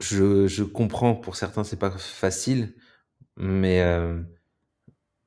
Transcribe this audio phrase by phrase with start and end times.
[0.00, 2.74] Je, comprends, pour certains, c'est pas facile,
[3.38, 4.22] mais, euh,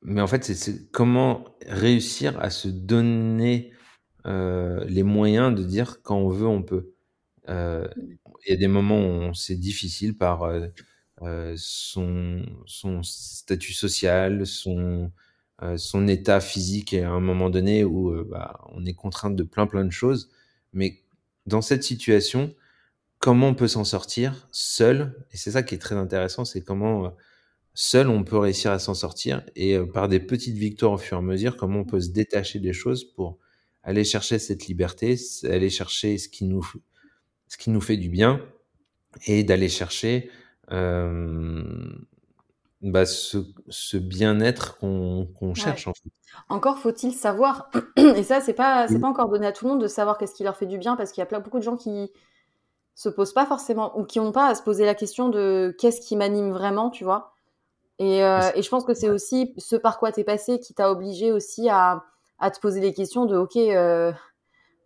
[0.02, 3.72] mais en fait, c'est- comment réussir à se donner
[4.28, 6.94] euh, les moyens de dire quand on veut, on peut.
[7.50, 7.88] Euh,
[8.48, 10.44] Il y a des moments où c'est difficile par
[12.66, 15.12] son, statut social, son,
[16.08, 19.86] état physique et à un moment donné où bah, on est contraint de plein plein
[19.86, 20.30] de choses.
[20.73, 21.02] Mais
[21.45, 22.54] dans cette situation,
[23.20, 27.06] comment on peut s'en sortir seul Et c'est ça qui est très intéressant, c'est comment
[27.06, 27.09] euh,
[27.73, 31.17] seul on peut réussir à s'en sortir et euh, par des petites victoires au fur
[31.17, 33.38] et à mesure, comment on peut se détacher des choses pour
[33.84, 36.66] aller chercher cette liberté, aller chercher ce qui nous,
[37.48, 38.42] ce qui nous fait du bien
[39.26, 40.30] et d'aller chercher
[40.72, 41.64] euh,
[42.81, 46.09] bah, ce, ce bien-être qu'on cherche en fait.
[46.48, 49.88] Encore faut-il savoir, et ça c'est pas pas encore donné à tout le monde de
[49.88, 51.76] savoir qu'est-ce qui leur fait du bien parce qu'il y a plein beaucoup de gens
[51.76, 52.11] qui
[53.00, 56.02] se posent pas forcément ou qui n'ont pas à se poser la question de qu'est-ce
[56.02, 57.31] qui m'anime vraiment, tu vois.
[57.97, 60.92] Et, euh, et je pense que c'est aussi ce par quoi t'es passé qui t'a
[60.92, 62.03] obligé aussi à,
[62.39, 64.11] à te poser les questions de ok euh,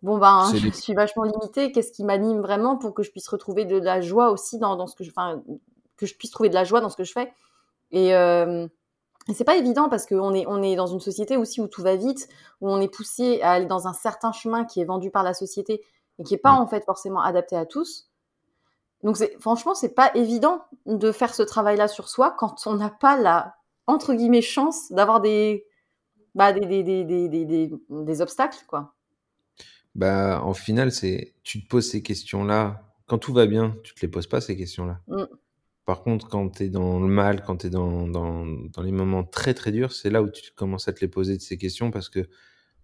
[0.02, 3.64] bon ben je suis vachement limitée, qu'est-ce qui m'anime vraiment pour que je puisse retrouver
[3.64, 5.42] de la joie aussi dans, dans ce que je enfin
[5.96, 7.32] que je puisse trouver de la joie dans ce que je fais.
[7.90, 8.68] Et, euh,
[9.26, 11.82] et c'est pas évident parce qu'on est, on est dans une société aussi où tout
[11.82, 12.28] va vite,
[12.60, 15.34] où on est poussé à aller dans un certain chemin qui est vendu par la
[15.34, 15.82] société
[16.18, 16.62] et qui est pas Mm.
[16.62, 18.10] en fait forcément adapté à tous.
[19.02, 23.18] Donc franchement, c'est pas évident de faire ce travail-là sur soi quand on n'a pas
[23.20, 23.54] la,
[23.86, 25.66] entre guillemets, chance d'avoir des,
[26.34, 28.94] bah, des, des, des, des, des, des, des obstacles, quoi.
[29.94, 32.82] Bah, en final, c'est tu te poses ces questions-là.
[33.06, 35.00] Quand tout va bien, tu te les poses pas ces questions-là.
[35.06, 35.24] Mm.
[35.84, 38.90] Par contre, quand tu es dans le mal, quand tu es dans, dans, dans les
[38.90, 41.58] moments très très durs, c'est là où tu commences à te les poser de ces
[41.58, 42.26] questions parce que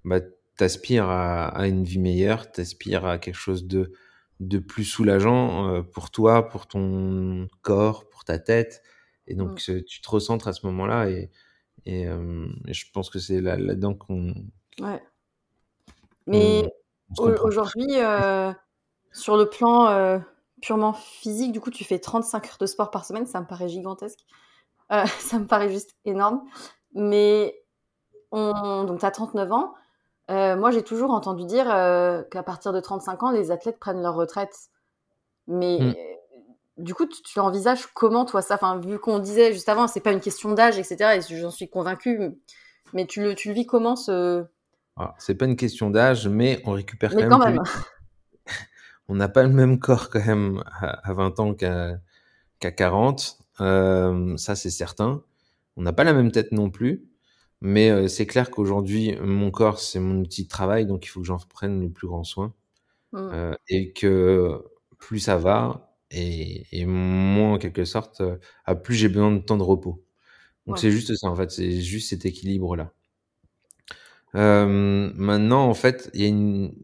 [0.04, 0.20] bah,
[0.60, 3.92] tu aspires à, à une vie meilleure, tu aspires à quelque chose de,
[4.40, 8.82] de plus soulageant euh, pour toi, pour ton corps, pour ta tête.
[9.26, 11.30] Et donc, tu te recentres à ce moment-là et,
[11.86, 14.34] et, euh, et je pense que c'est là- là-dedans qu'on
[14.80, 15.02] Ouais.
[16.26, 16.70] Mais
[17.18, 18.52] aujourd'hui, euh,
[19.12, 20.18] sur le plan euh,
[20.60, 23.68] purement physique, du coup, tu fais 35 heures de sport par semaine, ça me paraît
[23.68, 24.20] gigantesque.
[25.20, 26.42] Ça me paraît juste énorme.
[26.94, 27.62] Mais
[28.32, 28.82] on...
[28.82, 29.74] donc, tu as 39 ans.
[30.30, 34.02] Euh, moi, j'ai toujours entendu dire euh, qu'à partir de 35 ans, les athlètes prennent
[34.02, 34.54] leur retraite.
[35.48, 35.88] Mais Mm.
[35.88, 35.94] euh,
[36.78, 38.54] du coup, tu, tu envisages comment, toi, ça?
[38.54, 41.18] Enfin, Vu qu'on disait juste avant, c'est pas une question d'âge, etc.
[41.30, 42.20] Et j'en suis convaincue.
[42.92, 44.44] Mais tu le, tu le vis comment ce...
[44.96, 47.62] Alors, c'est pas une question d'âge, mais on récupère Mais quand quand même même.
[47.64, 47.80] plus
[49.08, 51.96] on n'a pas le même corps quand même à, à 20 ans qu'à
[52.60, 53.38] qu'à 40.
[53.60, 55.22] Euh, ça, c'est certain.
[55.76, 57.04] On n'a pas la même tête non plus.
[57.62, 61.20] Mais euh, c'est clair qu'aujourd'hui, mon corps, c'est mon outil de travail, donc il faut
[61.20, 62.54] que j'en prenne le plus grand soin.
[63.12, 63.18] Mm.
[63.32, 64.64] Euh, et que
[64.98, 69.40] plus ça va, et, et moins en quelque sorte, euh, à plus j'ai besoin de
[69.40, 70.04] temps de repos.
[70.66, 70.80] Donc Ouais.
[70.80, 72.92] c'est juste ça, en fait, c'est juste cet équilibre-là.
[74.34, 76.74] Euh, maintenant, en fait, il y a une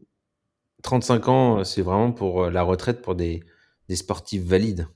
[0.83, 3.43] 35 ans, c'est vraiment pour la retraite pour des,
[3.89, 4.87] des sportifs valides.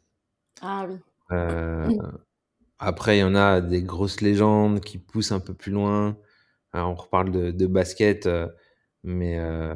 [0.62, 1.00] Ah oui.
[1.32, 1.90] Euh,
[2.82, 6.18] après, il y en a des grosses légendes qui poussent un peu plus loin.
[6.74, 8.48] On reparle de, basket, euh,
[9.04, 9.76] mais, euh,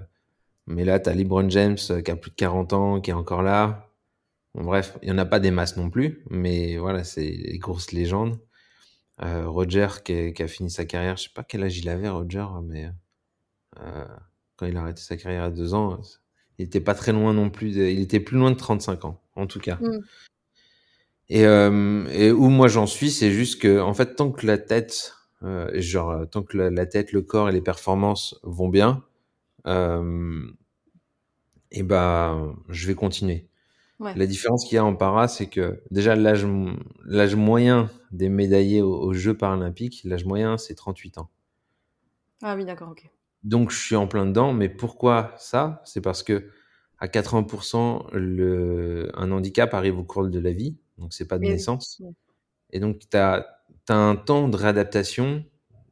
[0.66, 3.14] mais là, tu as LeBron James euh, qui a plus de 40 ans, qui est
[3.14, 3.92] encore là.
[4.56, 7.92] Bref, il n'y en a pas des masses non plus, mais voilà, c'est les grosses
[7.92, 8.40] légendes.
[9.20, 12.90] Roger qui, a- fini sa carrière, je sais pas quel âge il avait, Roger, mais
[14.56, 16.02] quand il a arrêté sa carrière à deux ans,
[16.58, 17.76] il était pas très loin non plus.
[17.76, 19.78] il était plus loin de 35 ans, en tout cas.
[19.82, 20.00] Mm.
[21.30, 24.58] Et, euh, et où moi j'en suis, c'est juste que, en fait, tant que la
[24.58, 25.14] tête,
[25.44, 29.04] euh, genre, euh, tant que la, la tête, le corps et les performances vont bien,
[29.68, 30.42] euh,
[31.72, 33.48] et ben, je vais continuer.
[34.00, 34.14] Ouais.
[34.16, 36.46] La différence qu'il y a en para, c'est que déjà l'âge,
[37.06, 41.30] l'âge moyen des médaillés aux, aux Jeux paralympiques, l'âge moyen, c'est 38 ans.
[42.42, 43.10] Ah oui, d'accord, ok.
[43.44, 45.82] Donc je suis en plein dedans, mais pourquoi ça?
[45.86, 46.50] C'est parce que
[46.98, 51.44] à 80%, le, un handicap arrive au cours de la vie, donc c'est pas de
[51.44, 51.52] oui.
[51.52, 52.02] naissance.
[52.72, 53.48] Et donc tu as,
[53.90, 55.46] un temps de réadaptation,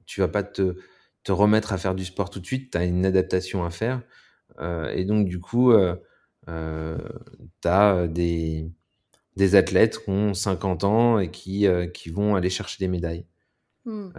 [0.06, 0.78] tu vas pas te,
[1.24, 4.02] te remettre à faire du sport tout de suite, tu as une adaptation à faire.
[4.60, 5.74] et donc du coup,
[6.46, 8.72] tu as des
[9.36, 13.26] des athlètes qui ont 50 ans et qui, qui vont aller chercher des médailles.
[13.86, 14.12] Mmh.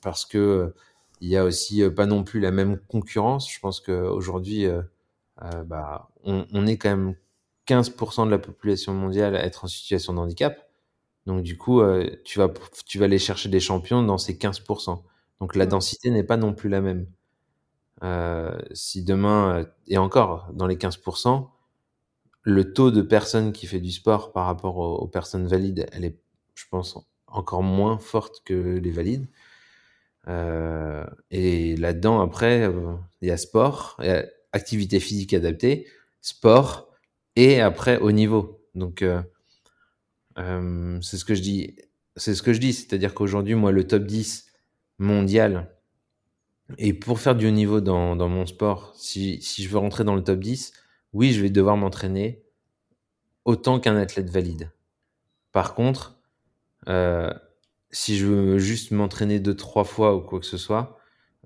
[0.00, 0.72] parce que
[1.20, 3.52] il y a aussi pas non plus la même concurrence.
[3.52, 4.66] Je pense qu'aujourd'hui,
[5.66, 7.14] bah, on, on, est quand même
[7.66, 10.68] 15% de la population mondiale à être en situation de handicap.
[11.26, 12.52] Donc du coup, euh, tu, vas,
[12.86, 15.02] tu vas aller chercher des champions dans ces 15%.
[15.40, 17.06] Donc la densité n'est pas non plus la même.
[18.02, 21.48] Euh, si demain, euh, et encore, dans les 15%,
[22.42, 26.18] le taux de personnes qui fait du sport par rapport aux, personnes valides, elle est,
[26.54, 26.98] je pense,
[27.28, 29.28] encore moins forte que les valides.
[30.28, 32.68] Euh, et là-dedans, après,
[33.20, 35.86] il y a sport, y a activité physique adaptée,
[36.20, 36.91] sport,
[37.36, 38.64] et après au niveau.
[38.74, 39.22] Donc, euh,
[41.00, 41.76] c'est ce que je dis.
[42.16, 44.46] C'est ce que je dis, c'est-à-dire qu'aujourd'hui, moi, le top 10
[44.98, 45.70] mondial,
[46.78, 50.14] et pour faire du haut niveau dans, mon sport, si, si je veux rentrer dans
[50.14, 50.72] le top 10,
[51.12, 52.42] oui, je vais devoir m'entraîner
[53.44, 54.70] autant qu'un athlète valide.
[55.52, 56.18] Par contre,
[56.88, 57.32] euh,
[57.90, 60.98] si je veux juste m'entraîner deux, trois fois ou quoi que ce soit,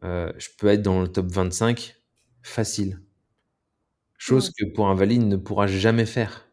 [0.05, 1.97] euh, je peux être dans le top 25
[2.43, 3.01] facile.
[4.19, 6.49] Chose que pour un valide ne pourra jamais faire.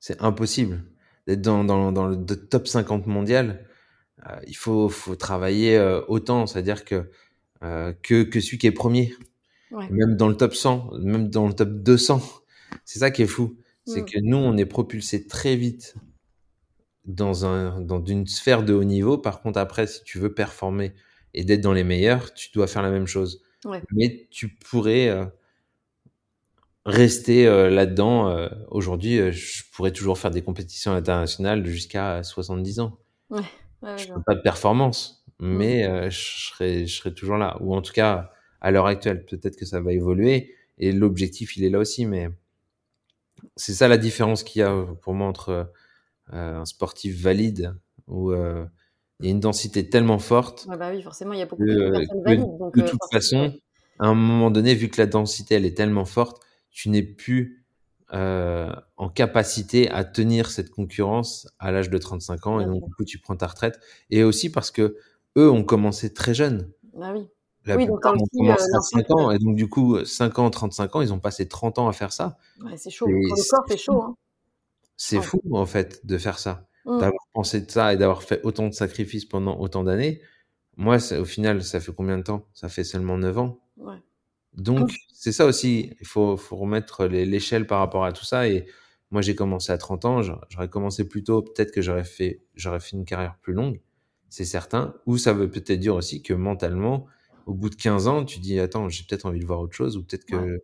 [0.00, 0.84] C'est impossible
[1.26, 3.64] d'être dans, dans, dans, le top 50 mondial,
[4.26, 7.10] euh, il faut, faut travailler euh, autant, c'est-à-dire que,
[7.62, 9.14] euh, que, que celui qui est premier.
[9.70, 9.88] Ouais.
[9.90, 12.20] Même dans le top 100, même dans le top 200.
[12.84, 13.56] C'est ça qui est fou.
[13.86, 14.06] C'est mm.
[14.06, 15.94] que nous, on est propulsé très vite
[17.04, 19.18] dans, un, dans une sphère de haut niveau.
[19.18, 20.92] Par contre, après, si tu veux performer
[21.34, 23.42] et d'être dans les meilleurs, tu dois faire la même chose.
[23.64, 23.82] Ouais.
[23.92, 25.08] Mais tu pourrais
[26.84, 28.28] rester euh, là-dedans.
[28.28, 32.98] Euh, aujourd'hui, euh, je pourrais toujours faire des compétitions internationales jusqu'à 70 ans.
[33.30, 33.40] Ouais,
[33.82, 35.56] ouais, je pas de performance, mmh.
[35.56, 37.56] mais je, serai, je serai toujours là.
[37.60, 40.54] Ou en tout cas, à l'heure actuelle, peut-être que ça va évoluer.
[40.78, 42.06] Et l'objectif, il est là aussi.
[42.06, 42.28] Mais
[43.56, 45.72] c'est ça la différence qu'il y a pour moi entre
[46.30, 47.74] un sportif valide
[48.06, 50.66] où il y a une densité tellement forte.
[50.68, 52.58] bah oui, forcément, il y a beaucoup de personnes valides.
[52.58, 53.54] Donc, de toute façon,
[53.98, 57.64] à un moment donné, vu que la densité, elle est tellement forte, tu n'es plus
[58.12, 62.94] euh, en capacité à tenir cette concurrence à l'âge de 35 ans et donc du
[62.94, 63.80] coup tu prends ta retraite
[64.10, 64.96] et aussi parce que
[65.36, 66.70] eux ont commencé très jeunes.
[66.92, 67.26] Bah oui.
[67.64, 70.50] La oui, plupart ont commencé euh, à 5 ans et donc du coup 5 ans,
[70.50, 72.36] 35 ans, ils ont passé 30 ans à faire ça.
[72.62, 73.06] Ouais, c'est chaud.
[73.06, 74.02] Pour le corps, c'est chaud.
[74.02, 74.16] Hein.
[74.96, 75.22] C'est ouais.
[75.22, 76.98] fou en fait de faire ça, mmh.
[76.98, 80.20] d'avoir pensé de ça et d'avoir fait autant de sacrifices pendant autant d'années.
[80.76, 82.46] Moi, au final, ça fait combien de temps?
[82.52, 83.58] Ça fait seulement 9 ans.
[83.76, 83.96] Ouais.
[84.56, 88.48] Donc, c'est ça aussi, il faut, faut remettre l'échelle par rapport à tout ça.
[88.48, 88.66] Et
[89.10, 92.80] moi, j'ai commencé à 30 ans, j'aurais commencé plus tôt, peut-être que j'aurais fait, j'aurais
[92.80, 93.80] fait une carrière plus longue,
[94.28, 94.94] c'est certain.
[95.06, 97.06] Ou ça veut peut-être dire aussi que mentalement,
[97.46, 99.96] au bout de 15 ans, tu dis, attends, j'ai peut-être envie de voir autre chose,
[99.96, 100.62] ou peut-être que Ouais.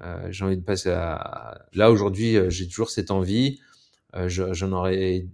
[0.00, 1.66] euh, j'ai envie de passer à...
[1.74, 3.60] Là, aujourd'hui, euh, j'ai toujours cette envie.
[4.14, 5.26] Euh, je- J'en aurais...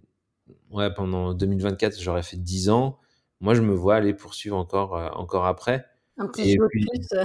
[0.70, 2.98] Ouais, pendant 2024, j'aurais fait 10 ans.
[3.40, 5.86] Moi, je me vois aller poursuivre encore, euh, encore après.
[6.18, 7.18] Un petit Et puis, plus.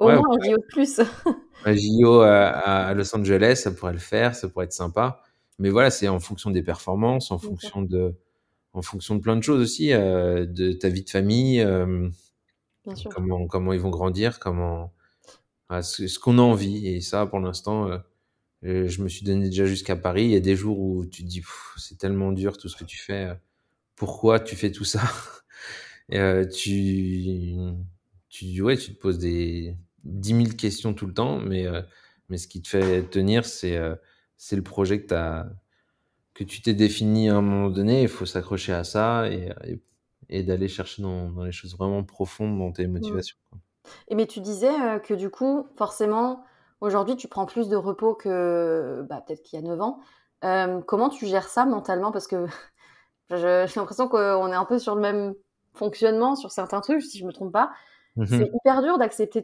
[0.00, 1.00] Au ouais, moins un JO de plus.
[1.64, 5.22] un JO à, à Los Angeles, ça pourrait le faire, ça pourrait être sympa.
[5.58, 8.14] Mais voilà, c'est en fonction des performances, en fonction de,
[8.72, 12.08] en fonction de plein de choses aussi, euh, de ta vie de famille, euh,
[12.86, 13.10] Bien sûr.
[13.10, 14.94] comment, comment ils vont grandir, comment,
[15.68, 16.86] voilà, ce, ce qu'on a envie.
[16.88, 17.90] Et ça, pour l'instant,
[18.64, 20.24] euh, je me suis donné déjà jusqu'à Paris.
[20.24, 21.42] Il y a des jours où tu te dis,
[21.76, 23.28] c'est tellement dur tout ce que tu fais.
[23.96, 25.02] Pourquoi tu fais tout ça?
[26.10, 27.54] Et, tu,
[28.30, 31.82] tu, ouais, tu te poses des 10 000 questions tout le temps, mais, euh,
[32.28, 33.94] mais ce qui te fait tenir, c'est euh,
[34.36, 35.48] c'est le projet que, t'as-
[36.34, 38.02] que tu t'es défini à un moment donné.
[38.02, 39.80] Il faut s'accrocher à ça et, et,
[40.30, 42.92] et d'aller chercher dans, dans les choses vraiment profondes dans tes Mm.
[42.92, 43.36] motivations.
[44.08, 46.44] Et mais tu disais euh, que du coup, forcément,
[46.80, 50.00] aujourd'hui, tu prends plus de repos que bah, peut-être qu'il y a 9 ans.
[50.44, 52.12] Euh, comment tu gères ça mentalement?
[52.12, 52.46] Parce que
[53.30, 55.34] j'ai l'impression qu'on est un peu sur le même
[55.74, 57.72] fonctionnement sur certains trucs, si je me trompe pas.
[58.24, 58.54] C'est Mhm.
[58.54, 59.42] hyper dur d'accepter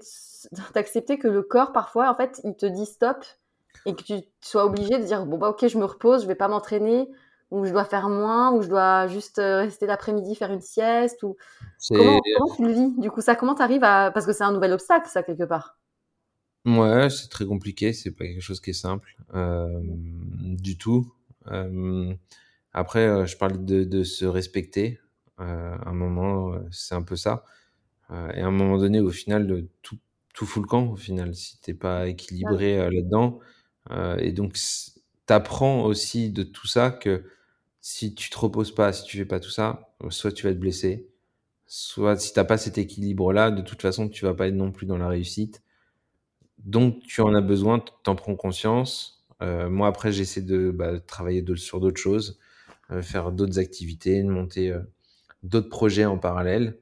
[0.75, 3.25] d'accepter que le corps, parfois, en fait, il te dit stop
[3.87, 6.35] et que tu sois obligé de dire bon bah ok, je me repose, je vais
[6.35, 7.09] pas m'entraîner
[7.51, 11.23] ou je dois faire moins ou je dois juste euh, rester l'après-midi faire une sieste
[11.23, 11.37] ou
[11.79, 13.21] C'est comment comment tu le vis du coup?
[13.23, 15.79] Ça comment t'arrives à parce que c'est un nouvel obstacle ça quelque part.
[16.65, 17.93] ouais, c'est très compliqué.
[17.93, 21.13] C'est pas quelque chose qui est simple euh, du tout.
[21.49, 22.15] Euh,
[22.73, 24.99] après, je parlais de, de se respecter.
[25.41, 27.45] Euh, à un moment, c'est un peu ça.
[28.11, 29.99] Euh, et à un moment donné, au final, tout,
[30.35, 33.41] tout fout le camp, au final, si t'es pas équilibré euh, là-dedans.
[33.91, 34.57] Euh, et donc,
[35.27, 37.25] t'apprends aussi de tout ça que
[37.81, 40.59] si tu te reposes pas, si tu fais pas tout ça, soit tu vas te
[40.59, 41.09] blesser,
[41.67, 44.87] soit si t'as pas cet équilibre-là, de toute façon, tu vas pas être non plus
[44.87, 45.63] dans la réussite.
[46.59, 49.25] donc tu en as besoin, t'en prends conscience.
[49.41, 52.39] Moi après j'essaie de bah, travailler sur d'autres choses,
[53.03, 54.75] faire d'autres activités, de monter
[55.43, 56.79] d'autres projets en parallèle.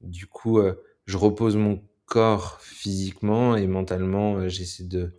[0.00, 0.60] Du coup,
[1.06, 4.48] je repose mon corps physiquement et mentalement.
[4.48, 5.14] j'essaie de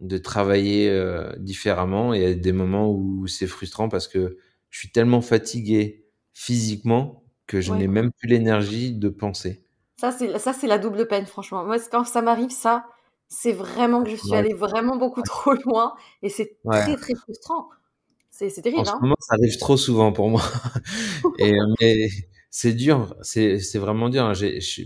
[0.00, 0.92] de travailler
[1.38, 2.14] différemment.
[2.14, 4.38] Et il y a des moments où c'est frustrant parce que
[4.70, 9.64] je suis tellement fatigué physiquement que je n'ai même plus l'énergie de penser.
[9.96, 11.64] Ça, c'est ça, c'est la double peine, franchement.
[11.64, 12.86] Moi, quand ça m'arrive, ça,
[13.28, 17.68] c'est vraiment que je suis allée vraiment beaucoup trop loin et c'est très, très frustrant.
[18.30, 18.98] C'est terrible, En ce hein.
[19.02, 20.42] moment, ça arrive trop souvent pour moi
[21.38, 22.08] et mais
[22.50, 24.32] c'est dur, c'est vraiment dur, hein.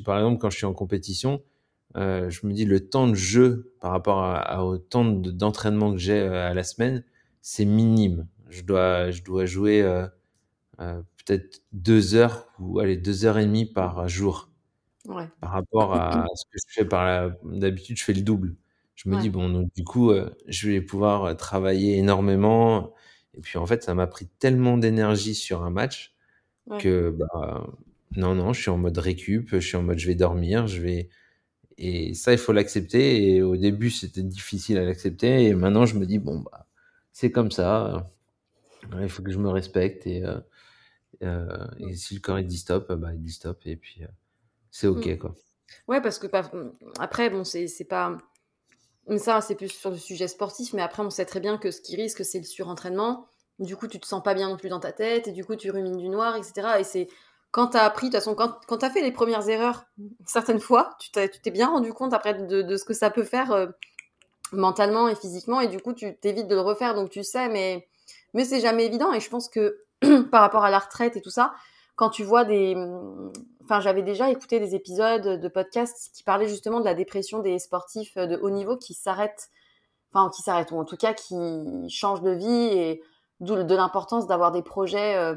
[0.05, 1.43] Par exemple, quand je suis en compétition,
[1.97, 5.99] euh, je me dis: «Le temps de jeu par rapport à au temps d'entraînement que
[5.99, 7.05] j'ai, euh, à la semaine,
[7.43, 8.29] c'est minime».
[8.51, 10.07] Je dois je dois jouer, euh,
[11.27, 14.51] peut-être 2 heures ou allez, 2 heures et demie par jour.
[15.41, 18.57] Par rapport à ce que je fais par d'habitude, je fais le double.
[18.97, 20.13] Je me dis: «Bon, donc du coup,
[20.49, 22.93] je vais pouvoir, travailler énormément»
[23.37, 26.12] et puis, en fait, ça m'a pris tellement d'énergie sur un match
[26.79, 27.67] que, bah,
[28.17, 30.81] non, non, je suis en mode récup, je suis en mode: «Je vais dormir, je
[30.81, 31.09] vais»
[31.79, 35.97] et ça, il faut l'accepter et au début, c'était difficile à l'accepter et maintenant, je
[35.99, 36.67] me dis: «Bon, bah,
[37.13, 38.11] c'est comme ça,
[39.01, 40.25] il faut que je me respecte et
[41.23, 44.03] euh, et si le corps, il dit stop, bah, il dit stop et puis,
[44.71, 45.19] c'est OK, mmh.
[45.19, 45.35] quoi.
[45.89, 48.17] Ouais, parce que mmh, après, bon, c'est pas.
[49.17, 51.81] Ça, c'est plus sur le sujet sportif, mais après, on sait très bien que ce
[51.81, 53.27] qui risque, c'est le surentraînement.
[53.59, 55.57] Du coup, tu te sens pas bien non plus dans ta tête, et du coup,
[55.57, 56.81] tu rumines du noir, etc.
[56.81, 57.09] Et c'est
[57.53, 59.85] quand tu as appris, de toute façon, quand, quand tu as fait les premières erreurs,
[60.27, 63.53] certaines fois, tu t'es bien rendu compte après de, de, ce que ça peut faire
[63.53, 63.67] euh,
[64.53, 67.87] mentalement et physiquement, et du coup, tu t'évites de le refaire, donc tu sais, mais,
[68.33, 69.13] mais c'est jamais évident.
[69.13, 69.83] Et je pense que
[70.31, 71.53] par rapport à la retraite et tout ça,
[71.95, 72.75] quand tu vois des.
[73.65, 77.59] Enfin, j'avais déjà écouté des épisodes de podcasts qui parlaient justement de la dépression des
[77.59, 79.51] sportifs de haut niveau qui s'arrêtent,
[80.13, 81.37] enfin, qui s'arrêtent, ou en tout cas qui
[81.89, 83.03] changent de vie, et
[83.43, 85.35] d'où de l'importance d'avoir des projets euh,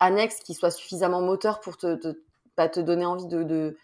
[0.00, 2.20] annexes qui soient suffisamment moteurs pour te, te,
[2.56, 3.76] bah, te donner envie de, de,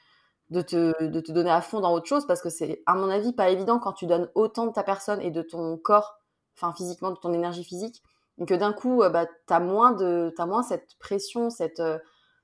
[0.51, 3.09] de, te, de te donner à fond dans autre chose, parce que c'est, à mon
[3.11, 6.19] avis, pas évident quand tu donnes autant de ta personne et de ton corps,
[6.57, 8.03] enfin, physiquement, de ton énergie physique
[8.47, 11.99] que d'un coup, euh, bah, tu as, moins de, moins cette pression, cette, euh,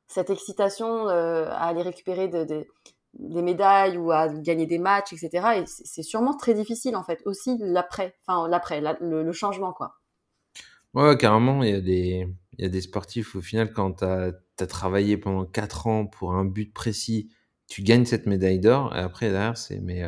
[0.07, 5.61] cette excitation à aller récupérer des médailles ou à gagner des matchs, etc.
[5.61, 9.95] Et c'est sûrement très difficile, en fait, aussi l'après, enfin l'après, le, changement, quoi.
[10.95, 12.27] Ouais, carrément, il y, a des,
[12.59, 16.35] il y a des sportifs, au final, quand tu as, travaillé pendant 4 ans pour
[16.35, 17.31] un but précis,
[17.67, 19.81] tu gagnes cette médaille d'or, et après, derrière, c'est...
[19.81, 20.03] mais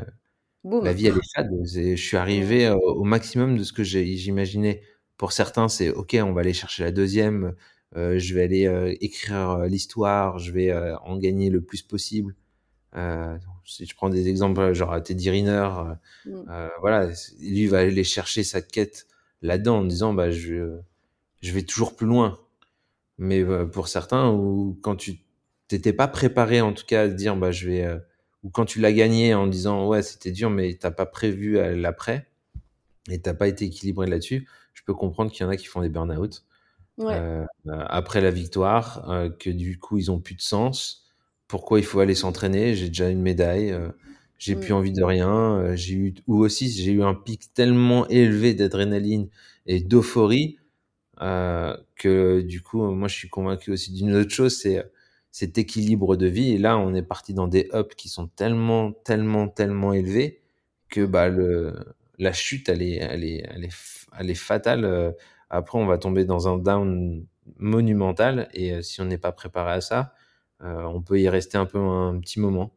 [0.64, 1.50] La vie, elle est fade.
[1.64, 4.82] Je suis arrivé au maximum de ce que j'imaginais.
[5.16, 7.54] Pour certains, c'est OK, on va aller chercher la deuxième,
[7.96, 10.72] euh, je vais aller euh, écrire euh, l'histoire, je vais
[11.04, 12.34] en gagner le plus possible.
[13.64, 15.68] si je prends des exemples, genre Teddy Riner,
[16.26, 16.30] mmh.
[16.80, 19.06] voilà, lui va aller chercher sa quête
[19.46, 20.78] là-dedans en disant bah je
[21.42, 22.38] je vais toujours plus loin.
[23.18, 25.20] Mais pour certains, ou quand tu
[25.68, 28.00] t'étais pas préparé en tout cas à dire bah je vais
[28.42, 32.26] ou quand tu l'as gagné en disant ouais c'était dur mais t'as pas prévu l'après
[33.10, 35.80] et t'as pas été équilibré là-dessus je peux comprendre qu'il y en a qui font
[35.80, 36.44] des burn-out
[37.00, 41.06] euh, après la victoire, euh, que du coup ils ont plus de sens.
[41.48, 42.74] Pourquoi il faut aller s'entraîner?
[42.74, 43.88] J'ai déjà une médaille, euh,
[44.38, 44.76] j'ai plus mm.
[44.76, 45.74] envie de rien.
[45.74, 49.28] j'ai eu ou aussi j'ai eu un pic tellement élevé d'adrénaline
[49.66, 50.58] et d'euphorie
[51.18, 54.84] que du coup moi je suis convaincu aussi d'une autre chose, c'est
[55.32, 56.52] cet équilibre de vie.
[56.52, 60.40] Et là on est parti dans des ups qui sont tellement tellement tellement élevés
[60.88, 61.74] que bah le
[62.18, 63.72] la chute elle est elle est elle est
[64.18, 64.84] elle est fatale.
[64.84, 65.12] Euh,
[65.50, 67.24] après, on va tomber dans un down
[67.58, 70.14] monumental et euh, si on n'est pas préparé à ça,
[70.62, 72.72] euh, on peut y rester un peu un petit moment.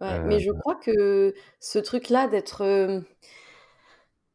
[0.00, 2.64] Mais je crois que ce truc-là d'être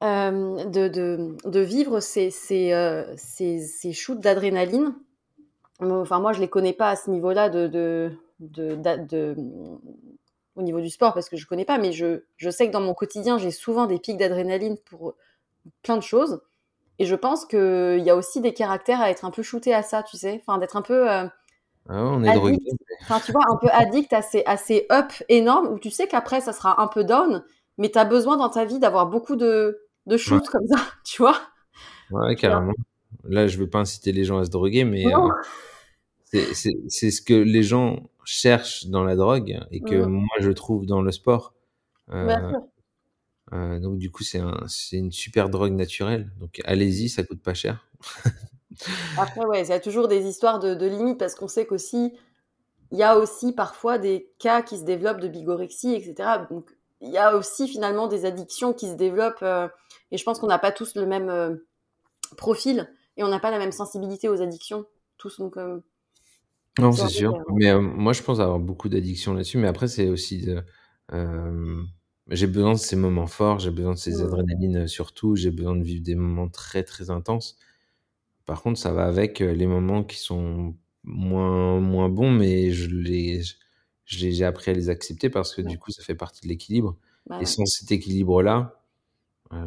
[0.01, 4.93] de, de, de, vivre ces, ces, ces, shoots d'adrénaline,
[5.79, 9.35] enfin moi je les connais pas à ce niveau-là de, de, de,
[10.55, 12.81] au niveau du sport parce que je connais pas, mais je, je sais que dans
[12.81, 15.15] mon quotidien j'ai souvent des pics d'adrénaline pour
[15.81, 16.41] plein de choses.
[16.97, 19.83] Et je pense qu'il y a aussi des caractères à être un peu shooté à
[19.83, 20.41] ça, tu sais.
[20.41, 21.07] Enfin, d'être un peu.
[21.87, 22.63] Ah on est addict.
[23.01, 26.07] Enfin, tu vois, un peu addict à ces, à ces up énormes où tu sais
[26.07, 27.43] qu'après, ça sera un peu down,
[27.77, 31.21] mais tu as besoin dans ta vie d'avoir beaucoup de, de shoots comme ça, tu
[31.21, 31.37] vois.
[32.11, 32.73] Ouais, carrément.
[33.23, 37.33] Là, je veux pas inciter les gens à se droguer, mais euh, c'est ce que
[37.33, 40.09] les gens cherchent dans la drogue et que mmh.
[40.09, 41.53] moi, je trouve dans le sport.
[42.11, 42.35] Euh,
[43.53, 46.31] euh, donc du coup, c'est un, une super drogue naturelle.
[46.39, 47.87] Donc allez-y, ça coûte pas cher.
[49.17, 52.13] Après, ouais, il y a toujours des histoires de, de limites parce qu'on sait qu'aussi,
[52.91, 56.29] il y a aussi parfois des cas qui se développent de bigorexie, etc.
[56.49, 56.69] Donc
[57.01, 59.43] il y a aussi finalement des addictions qui se développent
[60.11, 61.59] et je pense qu'on n'a pas tous le même
[62.37, 64.85] profil et on n'a pas la même sensibilité aux addictions
[65.17, 65.57] tous donc
[66.79, 70.41] non c'est sûr mais moi je pense avoir beaucoup d'addictions là-dessus mais après c'est aussi
[70.41, 70.63] de,
[72.29, 75.83] j'ai besoin de ces moments forts, j'ai besoin de ces adrénalines surtout, j'ai besoin de
[75.83, 77.57] vivre des moments très très intenses.
[78.45, 83.41] Par contre, ça va avec les moments qui sont moins moins bons, mais je les
[84.05, 86.95] j'ai appris à les accepter parce que du coup, ça fait partie de l'équilibre.
[87.27, 88.79] Bah et sans cet équilibre-là,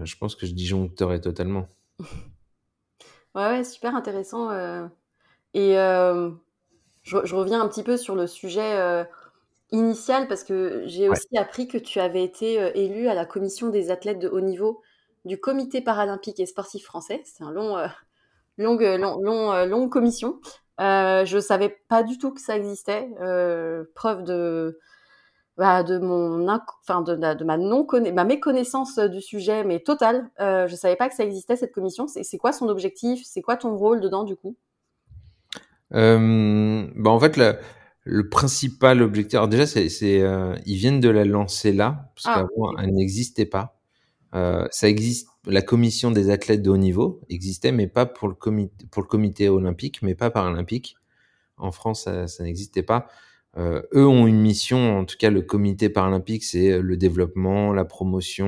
[0.05, 1.69] je pense que je disjoncterais totalement.
[3.35, 4.51] Ouais, ouais, super intéressant.
[5.55, 6.33] Et je,
[7.03, 9.05] je, reviens un petit peu sur le sujet
[9.71, 13.69] initial parce que j'ai aussi appris que tu avais été euh, élu à la commission
[13.69, 14.83] des athlètes de haut niveau
[15.25, 17.23] du Comité paralympique et sportif français.
[17.25, 17.87] C'est un long, euh,
[18.59, 20.41] longue, long, long, euh, longue commission.
[20.81, 23.09] Euh, je savais pas du tout que ça existait.
[23.95, 24.79] preuve de,
[25.57, 30.31] bah, de mon, enfin de, de, ma non ma méconnaissance du sujet, mais totale.
[30.39, 32.07] je savais pas que ça existait cette commission.
[32.07, 33.23] C'est quoi son objectif?
[33.25, 34.57] C'est quoi ton rôle dedans du coup?
[35.91, 37.37] Bah en fait,
[38.09, 42.35] le principal objectif, alors déjà, c'est, euh, ils viennent de la lancer là, parce ah,
[42.41, 43.79] qu'avant, elle n'existait pas.
[44.35, 48.35] Euh, ça existe, la commission des athlètes de haut niveau existait, mais pas pour le
[48.35, 50.97] comité, pour le comité olympique, mais pas paralympique.
[51.57, 53.09] En France, ça, ça n'existait pas.
[53.57, 57.85] Euh, eux ont une mission, en tout cas le comité paralympique, c'est le développement, la
[57.85, 58.47] promotion,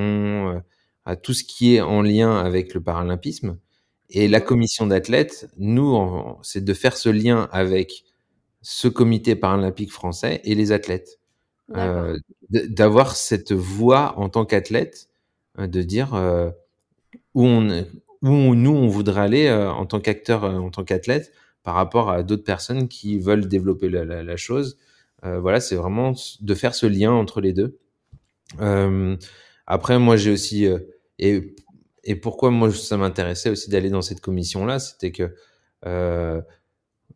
[0.54, 0.61] euh,
[1.07, 3.59] à tout ce qui est en lien avec le paralympisme.
[4.11, 5.97] Et la commission d'athlètes, nous,
[6.42, 8.04] c'est de faire ce lien avec
[8.62, 11.21] ce comité paralympique français et les athlètes.
[11.76, 12.19] Euh,
[12.50, 15.09] D'avoir cette voix en tant qu'athlète,
[15.59, 16.50] euh, de dire euh,
[17.35, 17.85] où, on,
[18.23, 21.33] où nous on voudrait aller euh, en tant qu'acteur, euh, en tant qu'athlète,
[21.63, 24.79] par rapport à d'autres personnes qui veulent développer la, la, la chose.
[25.23, 27.79] voilà, c'est vraiment de faire ce lien entre les deux.
[29.67, 30.67] après, moi j'ai aussi
[31.19, 31.55] et
[32.05, 35.35] et pourquoi moi ça m'intéressait aussi d'aller dans cette commission là, c'était que
[35.87, 36.41] euh,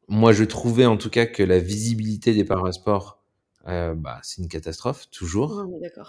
[0.08, 3.23] moi, je trouvais en tout cas que la visibilité des parasports,
[3.66, 5.66] euh, bah, c'est une catastrophe, toujours.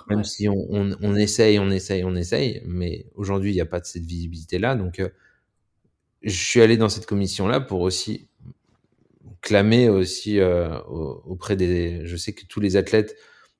[0.09, 3.65] Même si on, on, on, essaye, on essaye, on essaye, mais aujourd'hui, il n'y a
[3.65, 4.75] pas de cette visibilité-là.
[4.75, 5.09] Donc, euh,
[6.21, 8.27] je suis allé dans cette commission-là pour aussi
[9.41, 12.05] clamer aussi euh, auprès des...
[12.05, 13.15] Je sais que tous les athlètes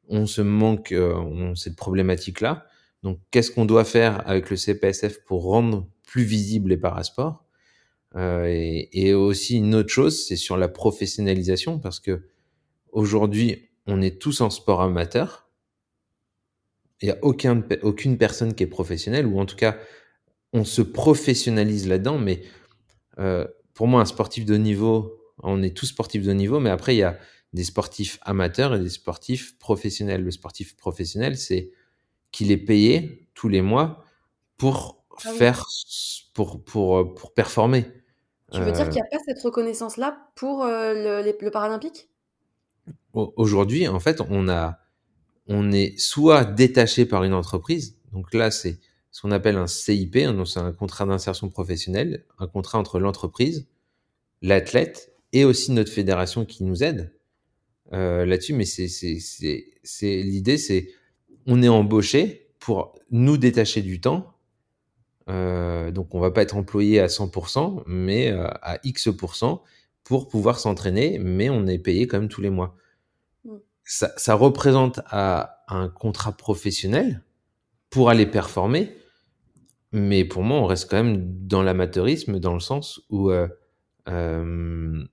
[0.09, 2.65] ont ce manque, ont cette problématique-là.
[3.03, 7.45] Donc, qu'est-ce qu'on doit faire avec le CPSF pour rendre plus visibles les parasports?
[8.17, 12.23] Et, et, aussi une autre chose, c'est sur la professionnalisation, parce que
[12.93, 15.49] aujourd'hui, on est tous en sport amateur.
[17.01, 19.77] Il n'y a aucun, aucune personne qui est professionnelle, ou en tout cas,
[20.53, 22.17] on se professionnalise là-dedans.
[22.17, 22.41] Mais
[23.19, 26.95] euh, pour moi, un sportif de niveau, on est tous sportifs de niveau, mais après,
[26.95, 27.17] il y a
[27.53, 30.23] des sportifs amateurs et des sportifs professionnels.
[30.23, 31.71] Le sportif professionnel, c'est
[32.31, 34.03] qu'il est payé tous les mois
[34.57, 35.65] pour ah faire,
[36.33, 37.85] pour, pour, pour performer.
[38.51, 42.09] Tu veux dire qu'il n'y a pas cette reconnaissance-là pour euh, le, le, paralympique?
[43.15, 44.79] Aujourd'hui, en fait, on, a,
[45.47, 48.79] on est soit détaché par une entreprise, donc là, c'est
[49.11, 53.67] ce qu'on appelle un CIP, hein, c'est un contrat d'insertion professionnelle, un contrat entre l'entreprise,
[54.41, 57.13] l'athlète et aussi notre fédération qui nous aide
[57.93, 58.53] euh, là-dessus.
[58.53, 58.87] Mais c'est,
[60.01, 60.89] l'idée, c'est
[61.47, 64.35] on est embauché pour nous détacher du temps
[65.29, 69.61] euh, donc on va pas être employé à 100%, mais euh, à X%
[70.03, 72.75] pour pouvoir s'entraîner, mais on est payé quand même tous les mois.
[73.87, 77.23] Ça, ça, représente à un contrat professionnel
[77.91, 78.95] pour aller performer,
[79.91, 83.47] mais pour moi on reste quand même dans l'amateurisme dans le sens où euh,
[84.09, 85.03] euh,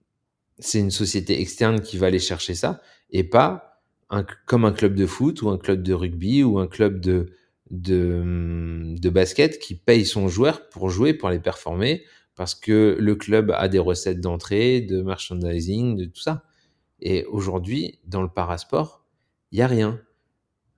[0.58, 2.80] c'est une société externe qui va aller chercher ça
[3.10, 3.82] et pas
[4.46, 7.32] comme un club de foot ou un club de rugby ou un club de
[7.72, 12.04] de, de basket qui paye son joueur pour jouer, pour les performer,
[12.36, 16.44] parce que le club a des recettes d'entrée, de merchandising, de tout ça.
[17.02, 19.04] Et aujourd'hui, dans le parasport,
[19.50, 20.00] il n'y a rien.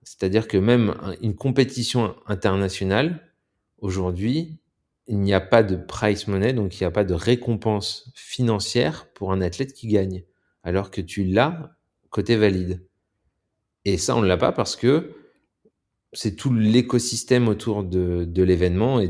[0.02, 3.30] C'est-à-dire que même une compétition internationale,
[3.78, 4.58] aujourd'hui,
[5.06, 9.06] il n'y a pas de price money, donc il n'y a pas de récompense financière
[9.12, 10.24] pour un athlète qui gagne,
[10.62, 11.76] alors que tu l'as
[12.08, 12.87] côté valide.
[13.84, 15.14] Et ça, on ne l'a pas parce que
[16.14, 19.08] c'est tout l'écosystème autour de, l'événement et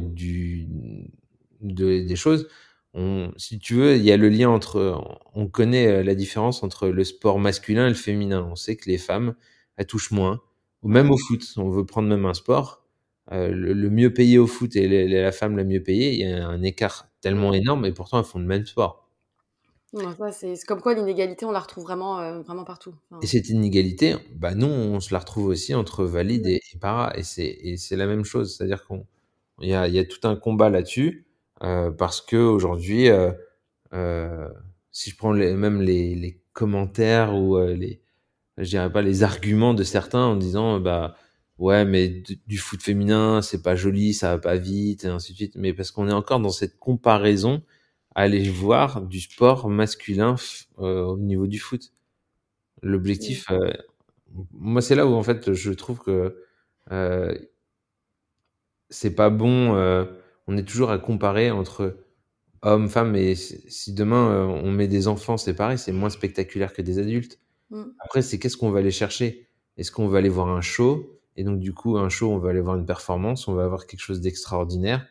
[1.60, 2.48] des choses.
[2.94, 5.02] On, si tu veux, il y a le lien entre,
[5.34, 8.46] on connaît euh, la différence entre le sport masculin et le féminin.
[8.48, 9.34] On sait que les femmes,
[9.76, 10.40] elles touchent moins.
[10.82, 12.84] Ou même au foot, on veut prendre même un sport.
[13.32, 16.46] Euh, le, mieux payé au foot et la femme la mieux payée, il y a
[16.46, 19.08] un écart tellement énorme et pourtant elles font le même sport.
[20.32, 22.94] c'est comme quoi l'inégalité, on la retrouve vraiment, euh, vraiment partout.
[23.22, 27.22] Et cette inégalité, bah, nous, on se la retrouve aussi entre valides et, para, et
[27.22, 28.54] c'est la même chose.
[28.54, 31.26] C'est-à-dire qu'il y a, y a tout un combat là-dessus,
[31.92, 33.32] parce que aujourd'hui, euh,
[33.92, 34.48] euh,
[34.92, 38.02] si je prends les, même les, les commentaires ou euh, les,
[38.58, 41.16] je dirais pas les arguments de certains en disant, bah,
[41.58, 45.36] ouais, mais du foot féminin, c'est pas joli, ça va pas vite, et ainsi de
[45.36, 45.56] suite.
[45.56, 47.62] Mais parce qu'on est encore dans cette comparaison
[48.14, 50.36] aller voir du sport masculin
[50.78, 51.92] euh, au niveau du foot.
[52.82, 53.72] L'objectif, euh,
[54.52, 56.36] moi, c'est là où en fait je trouve que
[56.92, 57.34] euh,
[58.90, 59.74] c'est pas bon.
[60.46, 61.96] On est toujours à comparer entre
[62.62, 66.72] hommes, femmes, et si demain euh, on met des enfants, c'est pareil, c'est moins spectaculaire
[66.72, 67.38] que des adultes.
[67.70, 67.82] Mm.
[68.00, 69.48] Après, c'est qu'est-ce qu'on va aller chercher?
[69.76, 71.20] Est-ce qu'on va aller voir un show?
[71.36, 73.86] Et donc, du coup, un show, on va aller voir une performance, on va avoir
[73.86, 75.06] quelque chose d'extraordinaire.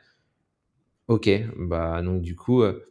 [1.08, 2.86] Ok, bah donc du coup, euh,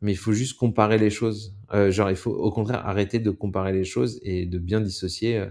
[0.00, 1.54] mais il faut juste comparer les choses.
[1.72, 5.46] Euh, genre, il faut au contraire arrêter de comparer les choses et de bien dissocier.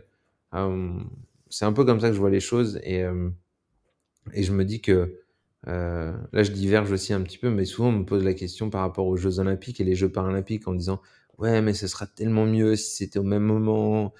[1.49, 3.03] C'est un peu comme ça que je vois les choses et,
[4.33, 5.22] et je me dis que
[5.67, 8.69] euh, là, je diverge aussi un petit peu, mais souvent on me pose la question
[8.69, 11.01] par rapport aux Jeux Olympiques et les Jeux Paralympiques en disant
[11.37, 14.13] ouais, mais ce sera tellement mieux si c'était au même moment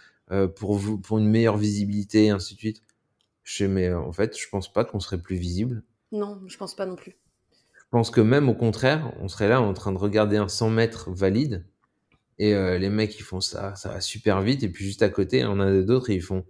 [0.56, 2.82] pour vous, pour une meilleure visibilité, et ainsi de suite.
[3.44, 5.84] Je sais, mais en fait, je pense pas qu'on serait plus visible.
[6.12, 7.18] Non, je pense pas non plus.
[7.76, 10.70] Je pense que même au contraire, on serait là en train de regarder un 100
[10.70, 11.66] mètres valide
[12.40, 15.10] et euh, les mecs ils font ça, ça va super vite et puis juste à
[15.10, 16.44] côté, on a d'autres ils font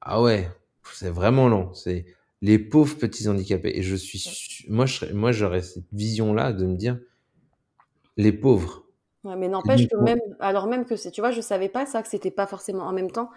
[0.00, 0.50] ah ouais,
[0.94, 2.06] c'est vraiment lent, c'est
[2.42, 6.66] les pauvres petits handicapés et je suis moi je moi j'aurais cette vision là de
[6.66, 6.98] me dire
[8.16, 8.84] les pauvres.
[9.24, 12.02] Ouais, mais n'empêche que même alors même que c'est tu vois, je savais pas ça
[12.02, 13.30] que c'était pas forcément en même temps.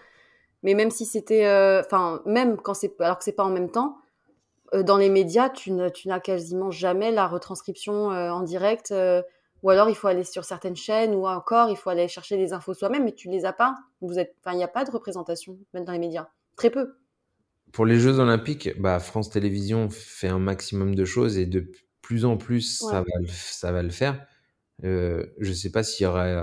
[0.63, 3.71] Mais même si c'était euh, enfin même quand c'est alors que c'est pas en même
[3.71, 3.97] temps,
[4.73, 9.21] euh, dans les médias, tu n'as quasiment jamais la retranscription euh, en direct, euh,
[9.63, 12.53] ou alors il faut aller sur certaines chaînes, ou encore il faut aller chercher des
[12.53, 13.75] infos soi-même, mais tu ne les as pas.
[14.01, 16.95] Vous êtes, enfin, il n'y a pas de représentation même dans les médias, très peu.
[17.71, 22.25] Pour les Jeux Olympiques, bah, France Télévisions fait un maximum de choses et de plus
[22.25, 22.91] en plus ouais.
[22.91, 24.25] ça, va le, ça va le faire.
[24.83, 26.35] Euh, je sais pas s'il y aurait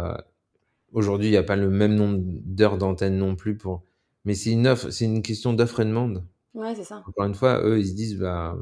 [0.92, 3.84] aujourd'hui il n'y a pas le même nombre d'heures d'antenne non plus pour,
[4.24, 6.24] mais c'est une offre, une question d'offre et demande.
[6.54, 7.02] Ouais, c'est ça.
[7.06, 8.56] Encore une fois, eux, ils se disent, bah,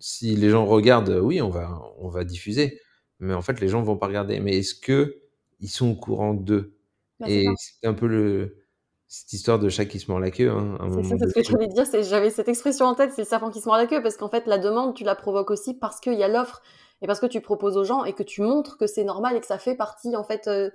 [0.00, 2.80] si les gens regardent, oui, on va, on va diffuser.
[3.20, 4.40] Mais en fait, les gens vont pas regarder.
[4.40, 5.22] Mais est-ce que
[5.60, 6.74] ils sont au courant d'eux?
[7.20, 8.56] Bah, Et c'est un peu le,
[9.08, 10.50] cette histoire de chat qui se mord la queue.
[10.50, 11.84] Hein, c'est ça, c'est ce que je voulais dire.
[12.02, 14.28] J'avais cette expression en tête, c'est le serpent qui se mord la queue, parce qu'en
[14.28, 16.62] fait, la demande, tu la provoques aussi parce qu'il y a l'offre
[17.00, 19.40] et parce que tu proposes aux gens et que tu montres que c'est normal et
[19.40, 20.70] que ça fait partie, en fait, euh,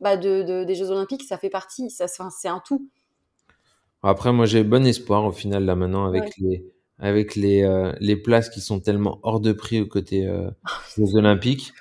[0.00, 2.88] bah, de, de, des Jeux Olympiques, ça fait partie, ça, c'est un tout.
[4.02, 6.32] Après, moi, j'ai bon espoir au final là maintenant avec ouais.
[6.40, 6.64] les
[7.00, 10.50] avec les euh, les places qui sont tellement hors de prix aux côtés euh,
[10.98, 11.72] des Olympiques.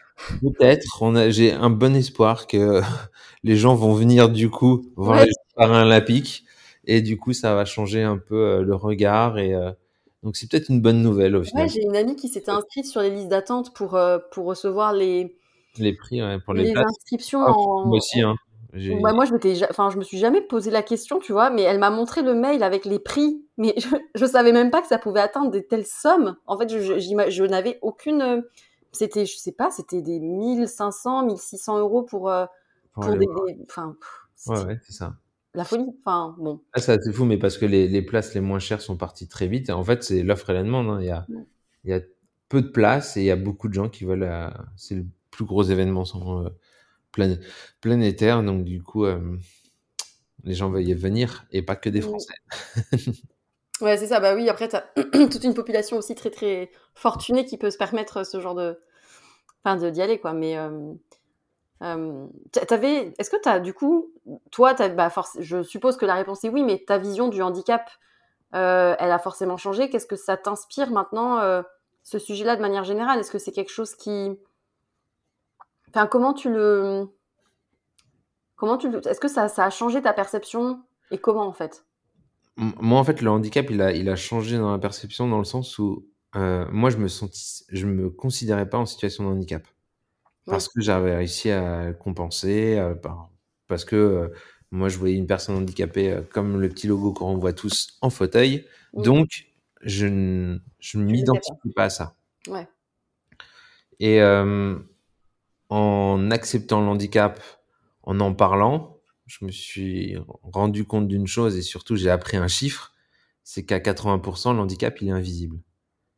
[0.41, 0.83] Peut-être,
[1.29, 2.81] j'ai un bon espoir que
[3.43, 5.25] les gens vont venir du coup voir ouais.
[5.25, 6.45] les Paralympiques
[6.85, 9.71] et du coup ça va changer un peu euh, le regard et euh,
[10.23, 11.63] donc c'est peut-être une bonne nouvelle au final.
[11.63, 14.93] Ouais, j'ai une amie qui s'était inscrite sur les listes d'attente pour euh, pour recevoir
[14.93, 15.35] les
[15.77, 18.35] les prix ouais, pour les, inscriptions ah, en aussi hein.
[19.01, 21.63] Bah, moi, je m'étais, enfin, je me suis jamais posé la question, tu vois, mais
[21.63, 24.87] elle m'a montré le mail avec les prix, mais je, je savais même pas que
[24.87, 26.35] ça pouvait atteindre des telles sommes.
[26.45, 28.43] En fait, je, je, je n'avais aucune,
[28.91, 32.31] c'était, je sais pas, c'était des 1500, 1600 euros pour,
[32.93, 33.27] pour des,
[33.67, 33.95] enfin,
[34.47, 35.15] ouais, ouais, c'est ça.
[35.57, 36.61] La folie, enfin, bon.
[36.73, 39.27] Ah, ça, c'est fou, mais parce que les, les places les moins chères sont parties
[39.27, 39.71] très vite.
[39.71, 40.87] En fait, c'est l'offre et la demande.
[40.87, 40.99] Hein.
[41.01, 41.43] Il y a, ouais.
[41.83, 41.99] il y a
[42.47, 44.21] peu de places et il y a beaucoup de gens qui veulent.
[44.21, 46.45] Euh, c'est le plus gros événement sans.
[46.45, 46.49] Euh,
[47.81, 49.39] planétaire, donc du coup, euh,
[50.43, 52.35] les gens veulent y venir et pas que des Français.
[53.81, 54.19] ouais, c'est ça.
[54.19, 54.81] Bah oui, après, tu as
[55.27, 58.79] toute une population aussi très très fortunée qui peut se permettre ce genre de.
[59.63, 60.33] Enfin, d'y aller, quoi.
[60.33, 60.55] Mais.
[61.79, 64.11] T'avais, est-ce que tu as du coup,
[64.51, 67.89] toi, bah, je suppose que la réponse est oui, mais ta vision du handicap,
[68.55, 69.89] euh, elle a forcément changé.
[69.89, 71.61] Qu'est-ce que ça t'inspire maintenant, euh,
[72.03, 73.19] ce sujet-là, de manière générale?
[73.19, 74.37] Est-ce que c'est quelque chose qui,
[75.89, 77.07] Enfin, comment tu le.
[78.55, 78.87] Comment tu.
[79.05, 81.85] Est-ce que ça, ça a changé ta perception et comment en fait?
[82.57, 85.43] Moi, en fait, le handicap, il a, il a changé dans la perception dans le
[85.43, 89.63] sens où euh, moi, je me sentis, je me considérais pas en situation de handicap
[90.47, 92.95] parce que j'avais réussi à compenser, euh,
[93.67, 94.27] parce que euh,
[94.71, 98.09] moi, je voyais une personne handicapée euh, comme le petit logo qu'on voit tous en
[98.09, 99.03] fauteuil, oui.
[99.03, 99.47] donc
[99.81, 100.59] je ne
[100.95, 102.15] m'identifie pas à ça.
[102.47, 102.67] Ouais.
[103.99, 104.77] Et euh,
[105.69, 107.41] en acceptant le handicap,
[108.03, 112.47] en en parlant, je me suis rendu compte d'une chose et surtout j'ai appris un
[112.47, 112.93] chiffre,
[113.43, 115.59] c'est qu'à 80%, le handicap, il est invisible.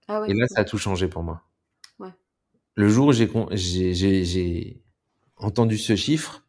[0.08, 1.44] Ah et là, ça a tout changé pour moi.
[2.76, 4.84] Le jour où j'ai,
[5.38, 6.46] entendu ce chiffre,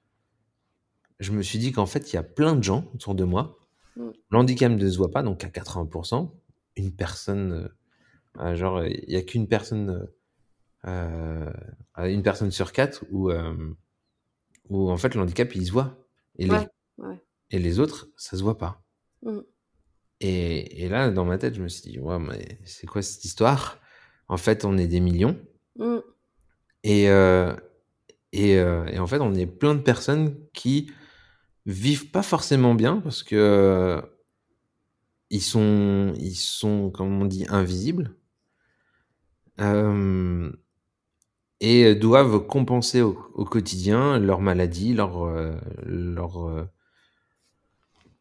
[1.18, 3.58] je me suis dit qu'en fait, il y a plein de gens autour de moi.
[3.96, 4.10] Mmh.
[4.30, 6.30] L'handicap ne se voit pas, donc à 80%,
[6.76, 7.70] une personne,
[8.38, 10.08] euh, genre, il n'y a qu'une personne,
[10.86, 11.52] euh,
[11.98, 13.74] une personne sur quatre où, euh,
[14.68, 16.06] où en fait le handicap il se voit.
[16.38, 16.66] Et, Ouais,
[16.98, 17.22] les, ouais.
[17.50, 18.82] et les autres, ça se voit pas.
[19.22, 19.40] Mmh.
[20.20, 23.24] Et, et là, dans ma tête, je me suis dit, ouais, mais c'est quoi cette
[23.24, 23.80] histoire?
[24.28, 25.36] En fait, on est des millions.
[26.82, 27.54] Et, euh,
[28.36, 30.90] euh, et en fait, on est plein de personnes qui
[31.66, 34.00] vivent pas forcément bien parce que euh,
[35.30, 38.16] ils sont, ils sont, comme on dit, invisibles.
[41.60, 43.12] Et doivent compenser au,
[43.44, 45.26] quotidien leur maladie, leur,
[45.84, 46.64] leur, euh,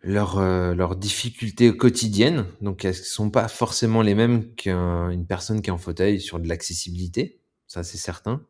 [0.02, 2.45] leur, euh, leurs difficultés quotidiennes.
[2.62, 6.39] Donc, elles ne sont pas forcément les mêmes qu'une personne qui est en fauteuil sur
[6.39, 7.38] de l'accessibilité.
[7.70, 8.42] Ça, c'est certain.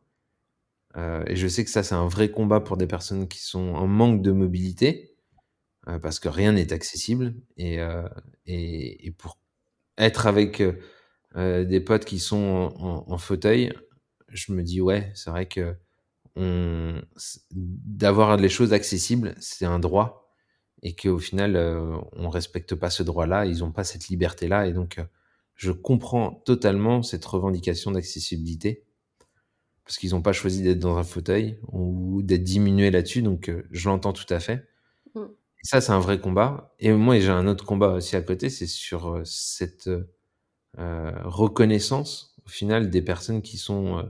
[0.96, 3.74] Euh, et je sais que ça, c'est un vrai combat pour des personnes qui sont
[3.74, 5.14] en manque de mobilité,
[5.88, 7.34] euh, parce que rien n'est accessible.
[7.58, 8.08] Et, euh,
[8.46, 9.38] et, pour
[9.98, 10.62] être avec
[11.36, 13.72] des potes qui sont en, fauteuil,
[14.28, 15.76] je me dis, ouais, c'est vrai que
[17.50, 20.32] d'avoir les choses accessibles, c'est un droit.
[20.82, 21.56] Et qu'au final,
[22.14, 24.66] on respecte pas ce droit-là, ils n'ont pas cette liberté-là.
[24.66, 24.98] Et donc,
[25.56, 28.86] je comprends totalement cette revendication d'accessibilité
[29.90, 33.22] parce qu'ils n'ont pas choisi d'être dans un fauteuil ou d'être diminués là-dessus.
[33.22, 34.68] Donc, euh, je l'entends tout à fait.
[35.16, 35.22] Mm.
[35.22, 36.76] Et ça, c'est un vrai combat.
[36.78, 39.90] Et moi, j'ai un autre combat aussi à côté, c'est sur euh, cette
[40.78, 44.02] euh, reconnaissance, au final, des personnes qui sont euh,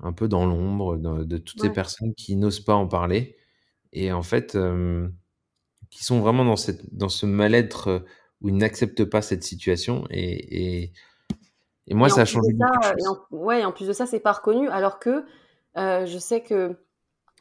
[0.00, 1.68] un peu dans l'ombre, de, de, toutes ouais.
[1.68, 3.36] ces personnes qui n'osent pas en parler.
[3.92, 5.10] Et en fait, euh,
[5.90, 8.06] qui sont vraiment dans, cette, dans ce mal-être
[8.40, 10.06] où ils n'acceptent pas cette situation.
[10.08, 10.92] Et, et
[11.86, 12.94] et moi, et ça a changé ça, beaucoup de choses.
[12.98, 14.68] Et en, ouais, en plus de ça, c'est pas reconnu.
[14.68, 15.24] Alors que
[15.76, 16.76] euh, je sais que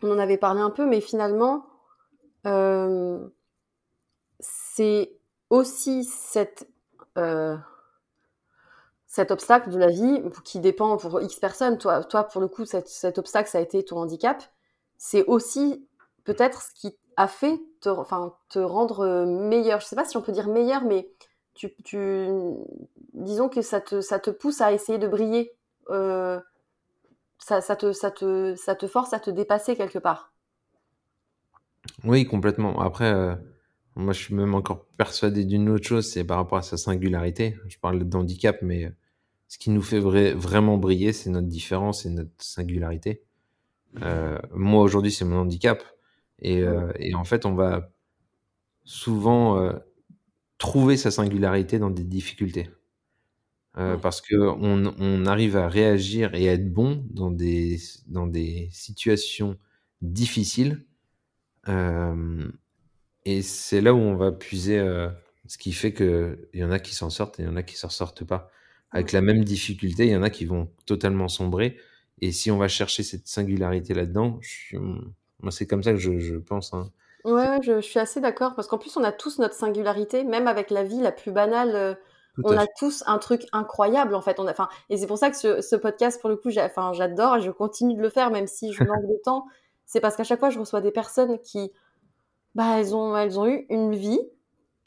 [0.03, 1.65] on en avait parlé un peu, mais finalement,
[2.47, 3.27] euh,
[4.39, 5.11] c'est
[5.49, 6.67] aussi cette,
[7.17, 7.55] euh,
[9.05, 11.77] cet obstacle de la vie qui dépend pour X personnes.
[11.77, 14.43] Toi, toi pour le coup, cet, cet obstacle, ça a été ton handicap.
[14.97, 15.87] C'est aussi
[16.23, 19.81] peut-être ce qui a fait te, enfin, te rendre meilleur.
[19.81, 21.11] Je sais pas si on peut dire meilleur, mais
[21.53, 22.27] tu, tu,
[23.13, 25.51] disons que ça te, ça te pousse à essayer de briller.
[25.89, 26.39] Euh,
[27.39, 30.33] ça, ça, te, ça, te, ça te force à te dépasser quelque part.
[32.03, 32.81] Oui, complètement.
[32.81, 33.35] Après, euh,
[33.95, 37.57] moi, je suis même encore persuadé d'une autre chose, c'est par rapport à sa singularité.
[37.67, 38.91] Je parle d'handicap, mais
[39.47, 43.23] ce qui nous fait vrai, vraiment briller, c'est notre différence et notre singularité.
[44.03, 45.83] Euh, moi, aujourd'hui, c'est mon handicap.
[46.43, 46.63] Et,
[46.97, 47.91] et, en fait, on va
[48.83, 49.71] souvent
[50.61, 52.69] trouver sa singularité dans des difficultés.
[53.77, 58.27] Euh, parce que on, on, arrive à réagir et à être bon dans des, dans
[58.27, 59.57] des situations
[60.01, 60.85] difficiles.
[61.67, 62.47] Euh,
[63.25, 65.09] et c'est là où on va puiser euh,
[65.47, 67.63] ce qui fait qu'il y en a qui s'en sortent et il y en a
[67.63, 68.51] qui s'en sortent pas.
[68.91, 71.77] Avec la même difficulté, il y en a qui vont totalement sombrer.
[72.19, 74.39] Et si on va chercher cette singularité là-dedans,
[74.73, 76.73] moi c'est comme ça que je, je pense.
[76.73, 76.91] Hein.
[77.25, 80.47] Ouais, je, je, suis assez d'accord parce qu'en plus on a tous notre singularité, même
[80.47, 81.75] avec la vie la plus banale.
[81.75, 81.93] Euh,
[82.43, 82.67] on a fait.
[82.79, 84.39] tous un truc incroyable en fait.
[84.39, 86.93] On a, enfin, et c'est pour ça que ce, ce podcast pour le coup, enfin,
[86.93, 89.45] j'adore et je continue de le faire même si je manque de temps.
[89.85, 91.71] C'est parce qu'à chaque fois je reçois des personnes qui,
[92.55, 94.21] bah, elles ont, elles ont eu une vie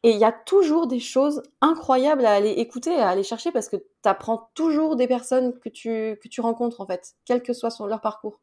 [0.03, 3.71] et il y a toujours des choses incroyables à aller écouter, à aller chercher parce
[3.71, 7.55] que tu apprends toujours des personnes que tu, que tu rencontres en fait, quel que
[7.55, 8.41] soit son, leur parcours.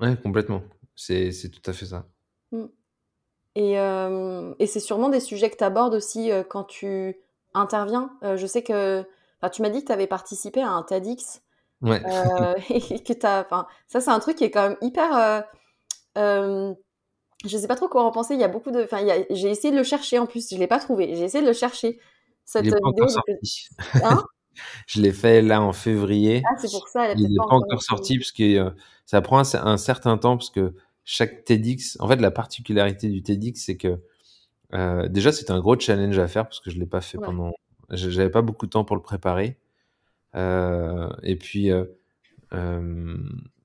[0.00, 0.62] Ouais, complètement.
[0.96, 2.06] C'est tout à fait ça.
[2.52, 2.66] Mm.
[3.56, 7.16] Et, euh, et c'est sûrement des sujets que tu abordes aussi euh, quand tu
[7.54, 8.10] interviens.
[8.22, 9.04] Euh, je sais que
[9.52, 11.42] tu m'as dit que tu avais participé à un TEDx.
[11.82, 12.00] Ouais.
[12.70, 13.46] et que as,
[13.88, 15.44] ça, c'est un truc qui est quand même hyper.
[16.16, 16.76] je
[17.44, 18.34] sais pas trop quoi en penser.
[18.34, 18.86] Il y a beaucoup de.
[19.30, 20.48] J'ai essayé de le chercher en plus.
[20.50, 21.16] Je l'ai pas trouvé.
[21.16, 21.98] J'ai essayé de le chercher.
[22.44, 23.68] Cette il est sorti.
[24.04, 24.22] Hein?
[24.86, 26.42] Je l'ai fait là en février.
[26.44, 27.06] Ah, c'est pour ça.
[27.06, 28.72] Elle il n'est pas, encore sorti parce que
[29.06, 30.74] ça prend un, un certain temps parce que
[31.10, 34.00] chaque TEDx, en fait, la particularité du TEDx, c'est que
[34.74, 37.26] euh, déjà, c'est un gros challenge à faire parce que je l'ai pas fait ouais.
[37.26, 37.52] pendant.
[37.90, 39.58] J'avais pas beaucoup de temps pour le préparer.
[40.36, 43.16] Euh, et puis, euh,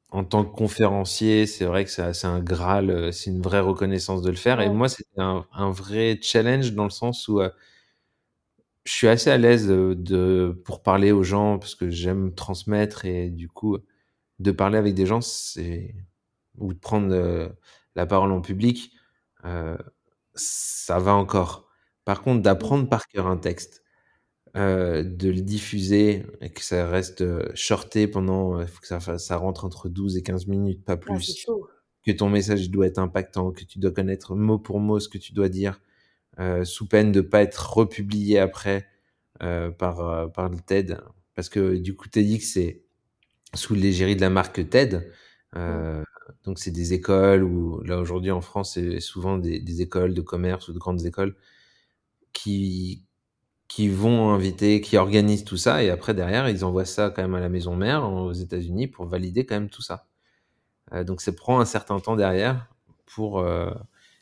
[0.10, 4.32] en tant que conférencier, c'est vrai que c'est un graal, c'est une vraie reconnaissance de
[4.32, 4.58] le faire.
[4.58, 4.66] Ouais.
[4.66, 7.40] Et moi, c'était un, un, vrai challenge dans le sens où
[8.86, 13.06] je suis assez à l'aise de, de, pour parler aux gens parce que j'aime transmettre
[13.06, 13.78] et du coup,
[14.40, 15.94] de parler avec des gens, c'est
[16.58, 17.50] ou de prendre euh,
[17.96, 18.92] la parole en public,
[19.46, 19.78] euh,
[20.36, 21.70] ça va encore.
[22.06, 23.84] Par contre, d'apprendre par cœur un texte,
[24.58, 27.24] euh, de le diffuser et que ça reste
[27.56, 31.46] shorté pendant, il faut que ça, ça rentre entre 12 et 15 minutes, pas plus.
[31.48, 31.54] Ah,
[32.06, 35.18] que ton message doit être impactant, que tu dois connaître mot pour mot ce que
[35.18, 35.82] tu dois dire,
[36.40, 38.88] euh, sous peine de pas être republié après
[39.44, 41.00] euh, par, euh, par le TED.
[41.36, 42.84] Parce que du coup, TEDx, c'est
[43.54, 45.12] sous l'égérie de la marque TED.
[45.56, 46.04] Euh,
[46.46, 50.22] donc, c'est des écoles où, là, aujourd'hui, en France, c'est souvent des, des, écoles de
[50.22, 51.36] commerce ou de grandes écoles
[52.34, 53.04] qui,
[53.68, 55.84] qui vont inviter, qui organisent tout ça.
[55.84, 59.06] Et après, derrière, ils envoient ça quand même à la maison mère aux États-Unis pour
[59.06, 60.08] valider quand même tout ça.
[60.94, 62.68] Euh, donc, ça prend un certain temps derrière
[63.06, 63.40] pour.
[63.40, 63.72] Euh,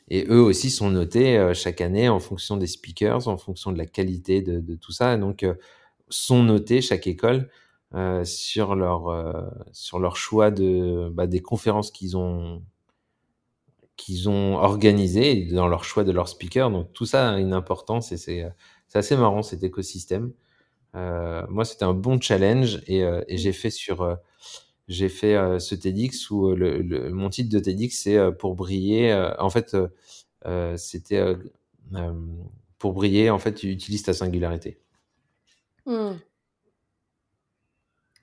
[0.08, 3.78] et eux aussi sont notés euh, chaque année en fonction des speakers, en fonction de
[3.78, 5.14] la qualité de, de tout ça.
[5.14, 5.46] Et donc,
[6.10, 7.48] sont notés chaque école
[7.94, 9.32] euh, sur leur euh,
[9.70, 12.60] sur leur choix de bah, des conférences qu'ils ont
[13.96, 16.72] qu'ils ont organisées dans leur choix de leur speaker.
[16.72, 18.50] Donc tout ça a une importance et c'est
[18.88, 20.32] c'est assez marrant cet écosystème.
[20.96, 24.18] Euh, moi, c'était un bon challenge et, j'ai fait sur
[24.88, 29.14] j'ai fait ce TEDx où le, mon titre de TEDx c'est pour briller.
[29.38, 29.76] en fait,
[30.76, 31.36] c'était
[32.78, 33.30] pour briller.
[33.30, 34.80] En fait, tu utilises ta singularité.
[35.86, 36.14] Mmh.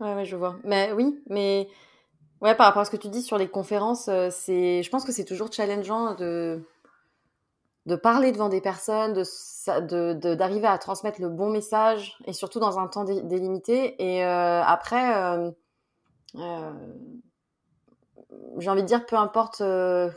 [0.02, 0.58] Ouais, je vois.
[0.64, 1.70] Mais oui, mais
[2.42, 5.06] ouais, par rapport à ce que tu dis sur les conférences, euh, c'est, je pense
[5.06, 6.66] que c'est toujours challengeant de
[7.88, 12.60] de parler devant des personnes, de, de, d'arriver à transmettre le bon message et surtout
[12.60, 13.96] dans un temps délimité.
[14.00, 15.52] Et euh, après, euh,
[18.60, 20.12] j'ai envie de dire, peu importe la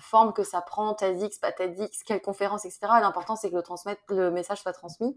[0.00, 2.80] forme que ça prend, TEDx, pas TEDx, quelle conférence, etc.
[3.00, 3.62] L'important c'est que le
[4.16, 5.16] le message soit transmis.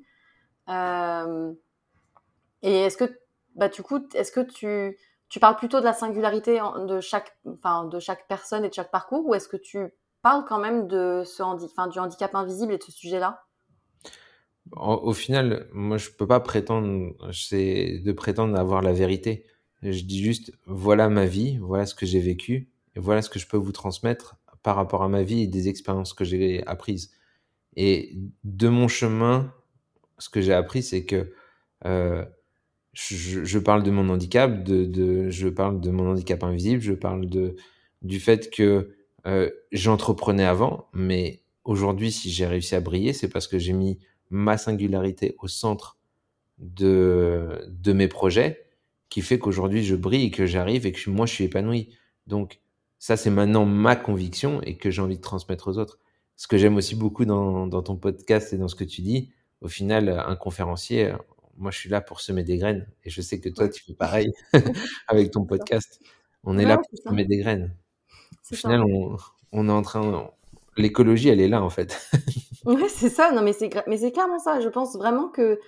[2.63, 3.24] Et est-ce que
[3.55, 4.97] bah, du coup, est-ce que tu,
[5.29, 8.91] tu parles plutôt de la singularité de chaque, enfin, de chaque personne et de chaque
[8.91, 12.83] parcours, ou est-ce que tu parles quand même de ce du handicap invisible et de
[12.83, 13.43] ce sujet-là?
[14.71, 19.45] Au final, moi, je peux pas prétendre, c'est de prétendre avoir la vérité.
[19.83, 23.37] Je dis juste, voilà ma vie, voilà ce que j'ai vécu, et voilà ce que
[23.37, 27.11] je peux vous transmettre par rapport à ma vie et des expériences que j'ai apprises.
[27.75, 29.53] Et de mon chemin,
[30.17, 31.31] ce que j'ai appris, c'est que
[31.85, 32.25] euh,
[32.95, 37.27] je, parle de mon handicap, de, de, je parle de mon handicap invisible, je parle
[37.27, 37.55] de,
[38.01, 38.95] du fait que
[39.27, 43.99] euh, j'entreprenais avant, mais aujourd'hui, si j'ai réussi à briller, c'est parce que j'ai mis
[44.29, 45.97] ma singularité au centre
[46.57, 48.63] de, de mes projets,
[49.09, 51.89] qui fait qu'aujourd'hui, je brille et que j'arrive et que moi, je suis épanoui.
[52.27, 52.61] Donc,
[52.97, 55.99] ça, c'est maintenant ma conviction et que j'ai envie de transmettre aux autres.
[56.37, 59.31] Ce que j'aime aussi beaucoup dans, dans ton podcast et dans ce que tu dis,
[59.61, 61.13] au final, un conférencier,
[61.57, 62.87] moi, je suis là pour semer des graines.
[63.03, 64.33] Et je sais que toi, tu fais pareil
[65.07, 65.99] avec ton podcast.
[66.43, 67.75] On est là pour semer des graines.
[68.51, 69.17] Au final, on,
[69.51, 70.29] on, est en train.
[70.77, 72.09] L'écologie, elle est là, en fait.
[72.65, 73.31] ouais, c'est ça.
[73.31, 74.59] Non, mais c'est, mais c'est clairement ça.
[74.59, 75.59] Je pense vraiment que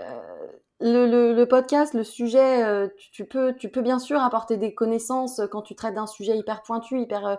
[0.00, 0.46] euh,
[0.80, 4.56] le, le, le, podcast, le sujet, euh, tu, tu, peux, tu peux bien sûr apporter
[4.56, 7.38] des connaissances quand tu traites d'un sujet hyper pointu, hyper.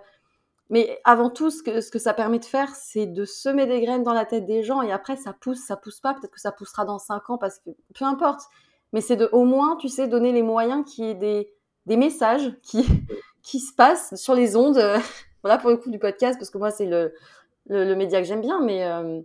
[0.68, 3.66] Euh, mais avant tout, ce que, ce que ça permet de faire, c'est de semer
[3.66, 6.14] des graines dans la tête des gens et après, ça pousse, ça pousse pas.
[6.14, 8.42] Peut-être que ça poussera dans cinq ans parce que peu importe.
[8.94, 11.52] Mais c'est de, au moins, tu sais, donner les moyens qu'il y ait des,
[11.86, 12.86] des messages qui,
[13.44, 14.82] qui se passent sur les ondes.
[15.44, 17.14] voilà, pour le coup du podcast, parce que moi, c'est le,
[17.68, 18.86] le, le, média que j'aime bien, mais.
[18.86, 19.22] Euh...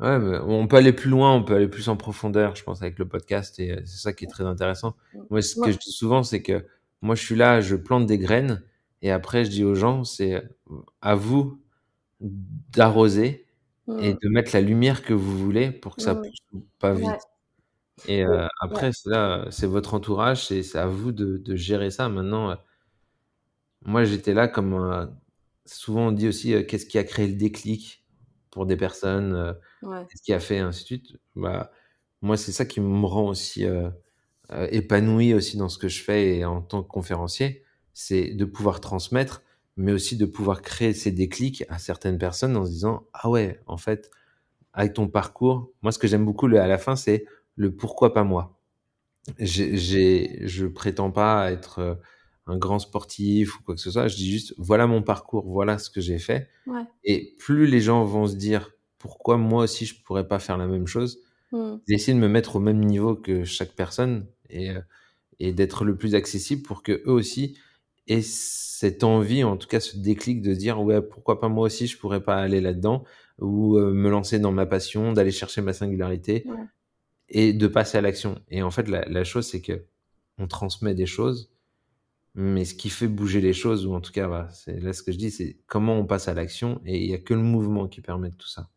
[0.00, 2.82] Ouais, mais on peut aller plus loin, on peut aller plus en profondeur, je pense,
[2.82, 4.94] avec le podcast et c'est ça qui est très intéressant.
[5.28, 6.64] Moi, ce que je dis souvent, c'est que
[7.02, 8.62] moi, je suis là, je plante des graines
[9.02, 10.42] et après, je dis aux gens, c'est
[11.00, 11.60] à vous
[12.20, 13.46] d'arroser
[13.86, 13.98] mmh.
[14.00, 16.22] et de mettre la lumière que vous voulez pour que ça mmh.
[16.22, 17.06] pousse pas vite.
[17.06, 17.18] Ouais.
[18.06, 18.92] Et euh, après, ouais.
[18.92, 22.08] c'est là, c'est votre entourage, c'est, c'est à vous de, de, gérer ça.
[22.08, 22.54] Maintenant, euh,
[23.82, 25.06] moi, j'étais là comme euh,
[25.64, 28.04] souvent on dit aussi, qu'est-ce qui a créé le déclic
[28.50, 30.06] pour des personnes, ouais.
[30.08, 31.16] qu'est-ce qui a fait ainsi de suite.
[31.36, 31.70] Bah,
[32.22, 33.64] moi, c'est ça qui me rend aussi
[34.50, 37.62] épanoui aussi dans ce que je fais et en tant que conférencier
[38.00, 39.42] c'est de pouvoir transmettre,
[39.76, 43.60] mais aussi de pouvoir créer ces déclics à certaines personnes en se disant ah ouais,
[43.66, 44.12] en fait,
[44.72, 47.24] avec ton parcours, moi ce que j'aime beaucoup à la fin, c'est
[47.56, 48.60] le pourquoi pas moi.
[49.40, 51.94] J'ai, je prétends pas être euh,
[52.46, 54.06] un grand sportif ou quoi que ce soit.
[54.06, 56.48] Je dis juste voilà mon parcours, voilà ce que j'ai fait.
[56.68, 56.84] Ouais.
[57.02, 60.68] Et plus les gens vont se dire pourquoi moi aussi je pourrais pas faire la
[60.68, 61.18] même chose,
[61.50, 61.78] mmh.
[61.88, 64.80] d'essayer de me mettre au même niveau que chaque personne et, euh,
[65.40, 67.58] et d'être le plus accessible pour que eux aussi
[68.08, 71.86] et cette envie, en tout cas ce déclic de dire ouais pourquoi pas moi aussi
[71.86, 73.04] je pourrais pas aller là-dedans
[73.38, 76.56] ou euh, me lancer dans ma passion, d'aller chercher ma singularité ouais.
[77.28, 78.40] et de passer à l'action.
[78.50, 79.84] Et en fait la, la chose c'est que
[80.38, 81.50] on transmet des choses,
[82.34, 85.12] mais ce qui fait bouger les choses ou en tout cas c'est là ce que
[85.12, 87.88] je dis c'est comment on passe à l'action et il y a que le mouvement
[87.88, 88.70] qui permet de tout ça.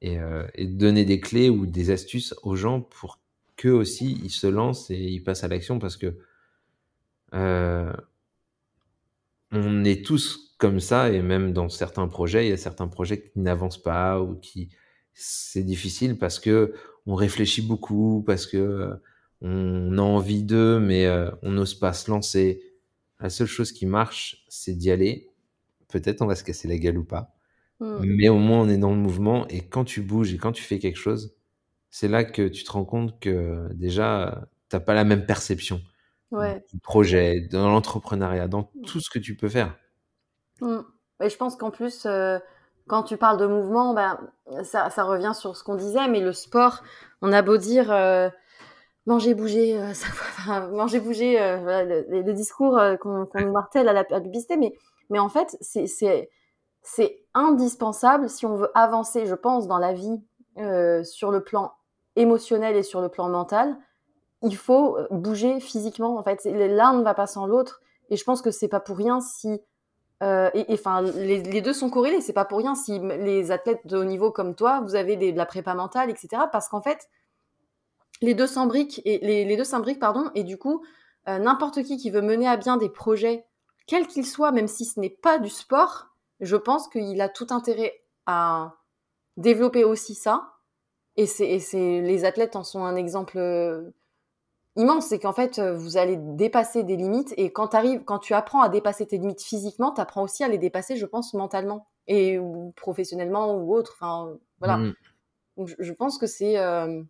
[0.00, 3.18] Et, euh, et donner des clés ou des astuces aux gens pour
[3.56, 6.14] qu'eux aussi ils se lancent et ils passent à l'action parce que
[7.34, 7.92] euh,
[9.52, 13.20] on est tous comme ça et même dans certains projets, il y a certains projets
[13.22, 14.70] qui n'avancent pas ou qui
[15.14, 16.74] c'est difficile parce que
[17.06, 18.90] on réfléchit beaucoup, parce que
[19.40, 22.60] on a envie d'eux, mais euh, on n'ose pas se lancer.
[23.20, 25.30] La seule chose qui marche, c'est d'y aller.
[25.88, 27.34] Peut-être on va se casser la gueule ou pas,
[27.80, 28.04] Mm.
[28.04, 29.46] mais au moins on est dans le mouvement.
[29.48, 31.34] Et quand tu bouges et quand tu fais quelque chose,
[31.90, 35.80] c'est là que tu te rends compte que déjà t'as pas la même perception
[36.30, 36.62] Ouais.
[36.72, 39.74] du projet, dans l'entrepreneuriat, dans tout ce que tu peux faire.
[40.60, 40.80] Mm.
[41.22, 42.38] Et je pense qu'en plus, euh,
[42.86, 44.18] quand tu parles de mouvement, ben,
[44.62, 46.82] ça, ça revient sur ce qu'on disait, mais le sport,
[47.22, 48.28] on a beau dire euh,
[49.06, 53.88] manger, bouger, euh, ça, enfin, manger, bouger, euh, voilà, les, les discours qu'on nous martèle
[53.88, 54.74] à la, à la publicité, mais,
[55.10, 56.30] mais en fait, c'est- c'est
[56.82, 60.22] c'est indispensable si on veut avancer, je pense, dans la vie
[60.58, 61.72] euh, sur le plan
[62.16, 63.76] émotionnel et sur le plan mental.
[64.42, 66.16] Il faut euh, bouger physiquement.
[66.18, 67.80] En fait, l'un ne va pas sans l'autre.
[68.10, 69.60] Et je pense que c'est pas pour rien si
[70.22, 72.20] euh, enfin, les, deux sont corrélés.
[72.20, 75.36] C'est pas pour rien si les athlètes de haut niveau comme toi, vous avez de
[75.36, 76.42] la prépa mentale, etc.
[76.50, 77.08] Parce qu'en fait,
[78.20, 80.30] les deux s'imbriquent et les, deux s'imbriquent, pardon.
[80.34, 80.84] Et du coup,
[81.28, 83.46] euh, n'importe qui qui veut mener à bien des projets,
[83.86, 86.06] quels qu'ils soient, même si ce n'est pas du sport,
[86.40, 87.92] je pense qu'il a tout intérêt
[88.26, 88.74] à
[89.36, 90.52] développer aussi ça.
[91.16, 91.58] Et c'est,
[92.00, 93.38] les athlètes en sont un exemple
[94.78, 97.74] immense, c'est qu'en fait, euh, vous allez dépasser des limites et quand,
[98.06, 101.04] quand tu apprends à dépasser tes limites physiquement, tu apprends aussi à les dépasser, je
[101.04, 103.92] pense, mentalement et ou professionnellement ou autre.
[104.00, 104.78] Enfin, voilà.
[104.78, 104.94] Mm.
[105.58, 107.02] Donc, je, je pense que c'est euh,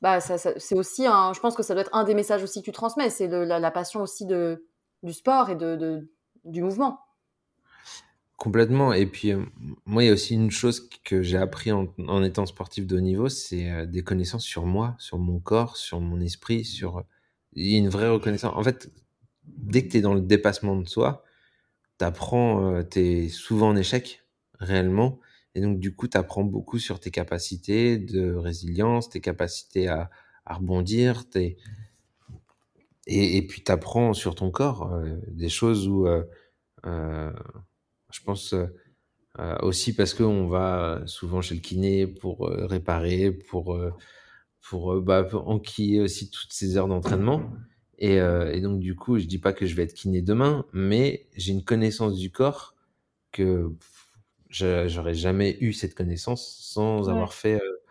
[0.00, 2.42] bah, ça, ça- c'est aussi un, je pense que ça doit être un des messages
[2.42, 4.66] aussi que tu transmets, c'est la, la passion aussi de,
[5.02, 6.10] du sport et de, de-
[6.44, 6.98] du mouvement.
[8.42, 8.92] Complètement.
[8.92, 9.44] Et puis, euh,
[9.86, 13.00] moi, il y a aussi une chose que j'ai appris en, étant sportif de haut
[13.00, 17.04] niveau, c'est euh, des connaissances sur moi, sur mon corps, sur mon esprit, sur...
[17.52, 18.52] Il y a une vraie reconnaissance.
[18.56, 18.90] En fait,
[19.44, 21.22] dès que tu es dans le dépassement de soi,
[21.98, 24.24] t'apprends, euh, t'es souvent en échec,
[24.58, 25.20] réellement.
[25.54, 30.10] Et donc, du coup, t'apprends beaucoup sur tes capacités de résilience, tes capacités à,
[30.46, 31.22] rebondir.
[33.06, 34.92] Et, puis, t'apprends sur ton corps
[35.28, 36.08] des choses où...
[38.12, 38.66] je pense euh,
[39.38, 43.92] euh, aussi parce qu'on va souvent chez le kiné pour euh, réparer, pour, euh,
[44.68, 47.50] pour, euh, bah, pour enquiller aussi toutes ces heures d'entraînement.
[47.98, 50.66] Et, euh, et donc, du coup, je dis pas que je vais être kiné demain,
[50.72, 52.74] mais j'ai une connaissance du corps
[53.32, 53.72] que
[54.50, 57.08] j'aurais jamais eu cette connaissance sans Ouais.
[57.08, 57.82] avoir fait euh,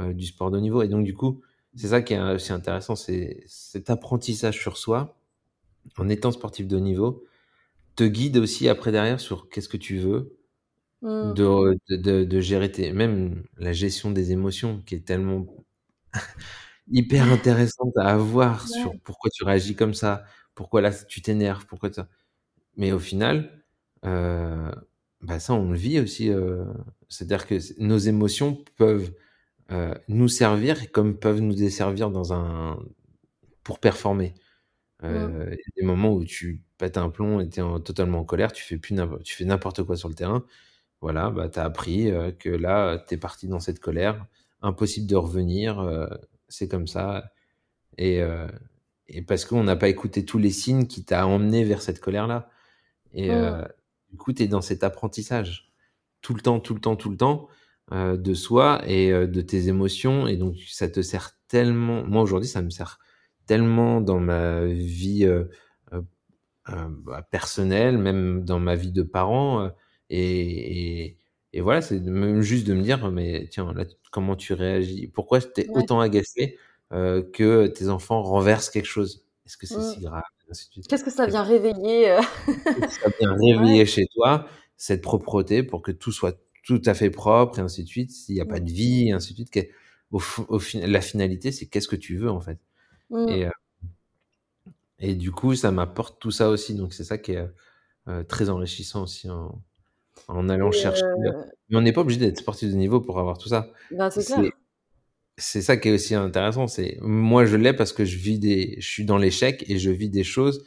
[0.00, 0.82] euh, du sport de niveau.
[0.82, 1.42] Et donc, du coup,
[1.76, 5.18] c'est ça qui est aussi intéressant, c'est cet apprentissage sur soi
[5.98, 7.24] en étant sportif de haut niveau
[7.96, 10.36] te guide aussi après derrière sur qu'est-ce que tu veux,
[11.02, 11.34] Mm.
[11.34, 15.46] de, de, gérer tes, même la gestion des émotions qui est tellement
[16.90, 20.24] hyper intéressante à avoir sur pourquoi tu réagis comme ça,
[20.54, 22.08] pourquoi là tu t'énerves, pourquoi ça.
[22.76, 23.64] Mais au final,
[24.06, 24.72] euh,
[25.22, 26.30] bah ça on le vit aussi.
[26.30, 26.64] euh,
[27.08, 29.12] C'est-à-dire que nos émotions peuvent
[29.72, 32.78] euh, nous servir comme peuvent nous desservir dans un
[33.64, 34.34] pour performer.
[35.02, 35.06] Mm.
[35.06, 38.20] Euh, il y a des moments où tu pètes un plomb et tu es totalement
[38.20, 40.44] en colère, tu fais plus n'importe- tu fais n'importe quoi sur le terrain.
[41.00, 44.26] Voilà, bah tu as appris euh, que là tu es parti dans cette colère,
[44.62, 46.08] impossible de revenir, euh,
[46.48, 47.32] c'est comme ça
[47.98, 48.48] et euh,
[49.08, 52.50] et parce qu'on n'a pas écouté tous les signes qui t'a emmené vers cette colère-là.
[53.14, 53.30] Et
[54.10, 55.72] du coup, tu es dans cet apprentissage
[56.22, 57.48] tout le temps, tout le temps, tout le temps
[57.92, 60.26] de soi et de tes émotions.
[60.26, 62.04] Et donc, ça te sert tellement.
[62.04, 62.98] Moi, aujourd'hui, ça me sert
[63.46, 65.44] tellement dans ma vie euh,
[66.68, 69.60] bah, personnelle, même dans ma vie de parent.
[69.64, 69.68] euh,
[70.10, 71.18] et, et,
[71.52, 75.08] et voilà, c'est même juste de me dire, mais tiens, là, comment tu réagis?
[75.08, 75.82] Pourquoi t'es Ouais.
[75.82, 76.58] autant agacé
[76.92, 79.26] euh, que tes enfants renversent quelque chose?
[79.46, 79.82] Est-ce que c'est Mm.
[79.82, 80.22] si grave?
[80.88, 82.20] Qu'est-ce que ça vient réveiller euh,
[82.88, 84.46] ça vient réveiller chez toi
[84.76, 88.10] cette propreté pour que tout soit tout à fait propre et ainsi de suite.
[88.10, 88.64] S'il n'y a pas Mm.
[88.64, 89.68] de vie et ainsi de suite,
[90.12, 92.58] au, au la finalité, c'est qu'est-ce que tu veux en fait?
[93.10, 93.28] Mm.
[93.28, 93.50] Et, euh,
[95.10, 96.74] et du coup, ça m'apporte tout ça aussi.
[96.74, 97.46] Donc c'est ça qui est
[98.08, 99.62] euh, très enrichissant aussi en,
[100.28, 101.04] en allant Et, chercher.
[101.04, 101.32] euh,
[101.70, 103.70] Mais on n'est pas obligé d'être sportif de niveau pour avoir tout ça.
[103.90, 104.10] ben,
[105.36, 106.66] c'est ça qui est aussi intéressant.
[106.68, 109.90] C'est moi je l'ai parce que je vis des, je suis dans l'échec et je
[109.90, 110.64] vis des choses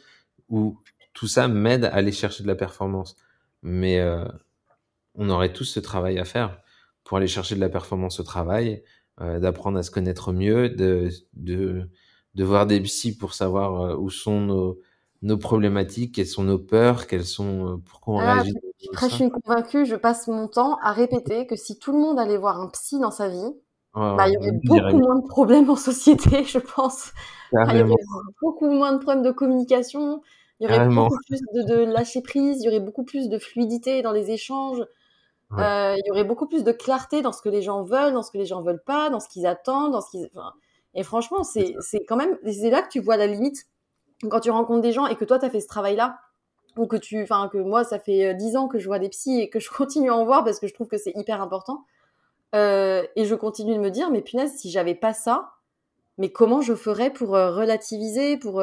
[0.48, 0.78] où
[1.14, 3.16] tout ça m'aide à aller chercher de la performance.
[3.62, 4.24] Mais euh,
[5.14, 6.60] on aurait tous ce travail à faire
[7.04, 8.84] pour aller chercher de la performance au travail,
[9.20, 11.88] euh, d'apprendre à se connaître mieux, de, de,
[12.38, 14.78] de voir des psys pour savoir euh, où sont nos,
[15.22, 18.54] nos problématiques, quelles sont nos peurs, quelles sont, euh, pourquoi on Ah, réagit
[18.92, 19.24] prêches ça.
[19.24, 22.60] une convaincue, je passe mon temps à répéter que si tout le monde allait voir
[22.60, 23.52] un psy dans sa vie,
[23.94, 27.12] Oh, bah, il y aurait beaucoup moins de problèmes en société, je pense.
[27.52, 27.94] Enfin, il y aurait
[28.40, 30.22] beaucoup moins de problèmes de communication.
[30.60, 34.02] Il y aurait beaucoup plus de, lâcher prise, il y aurait beaucoup plus de fluidité
[34.02, 34.84] dans les échanges.
[35.52, 38.22] Euh, il y aurait beaucoup plus de clarté dans ce que les gens veulent, dans
[38.22, 40.30] ce que les gens veulent pas, dans ce qu'ils attendent, dans ce qu'ils.
[40.98, 41.76] Et franchement, c'est
[42.08, 42.36] quand même.
[42.44, 43.66] C'est là que tu vois la limite
[44.28, 46.18] quand tu rencontres des gens et que toi, tu as fait ce travail-là
[46.76, 49.08] ou que tu, enfin que moi ça fait euh, dix ans que je vois des
[49.08, 51.40] psys et que je continue à en voir parce que je trouve que c'est hyper
[51.40, 51.84] important.
[52.56, 55.52] Euh, et je continue de me dire, mais punaise, si j'avais pas ça,
[56.18, 58.60] mais comment je ferais pour euh, relativiser, pour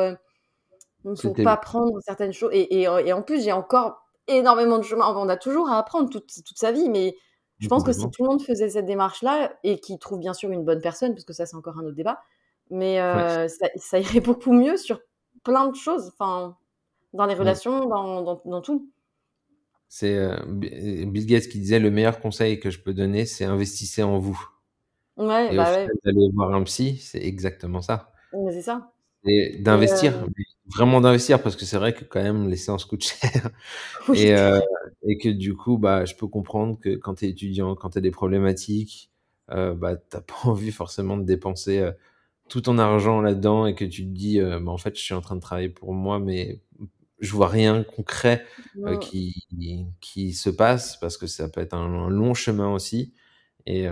[1.21, 2.49] pour pas prendre certaines choses.
[2.51, 5.07] Et, et, en plus, j'ai encore énormément de chemin.
[5.15, 7.15] on a toujours à apprendre toute, toute sa vie, mais
[7.59, 10.51] je pense que si tout le monde faisait cette démarche-là et qui trouve bien sûr
[10.51, 12.21] une bonne personne, parce que ça c'est encore un autre débat,
[12.69, 14.99] mais ça, ça, irait beaucoup mieux sur
[15.43, 16.11] plein de choses.
[16.13, 16.57] Enfin,
[17.15, 18.89] dans les relations, dans, dans, tout.
[19.87, 24.03] C'est euh, Bill Gates qui disait le meilleur conseil que je peux donner, c'est investissez
[24.03, 24.39] en vous.
[25.17, 28.11] Ouais, et bah au d'aller voir un psy, c'est exactement ça.
[28.33, 28.91] Mais c'est ça.
[29.27, 30.27] Et d'investir, euh,
[30.67, 33.49] vraiment d'investir, parce que c'est vrai que quand même les séances coûtent cher.
[34.13, 34.59] Et, euh,
[35.07, 37.97] et que du coup, bah, je peux comprendre que quand tu es étudiant, quand tu
[37.97, 39.11] as des problématiques,
[39.51, 41.89] euh, bah, t'as pas envie forcément de dépenser
[42.49, 45.21] tout ton argent là-dedans et que tu te dis, bah, en fait, je suis en
[45.21, 46.61] train de travailler pour moi, mais
[47.19, 48.45] je vois rien concret
[49.01, 49.47] qui,
[50.01, 53.13] qui se passe parce que ça peut être un, long chemin aussi.
[53.65, 53.87] Et,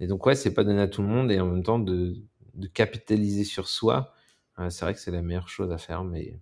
[0.00, 2.16] et donc, ouais, c'est pas donné à tout le monde et en même temps de,
[2.54, 4.12] de capitaliser sur soi.
[4.58, 6.34] Euh, c'est vrai que c'est la meilleure chose à faire, mais.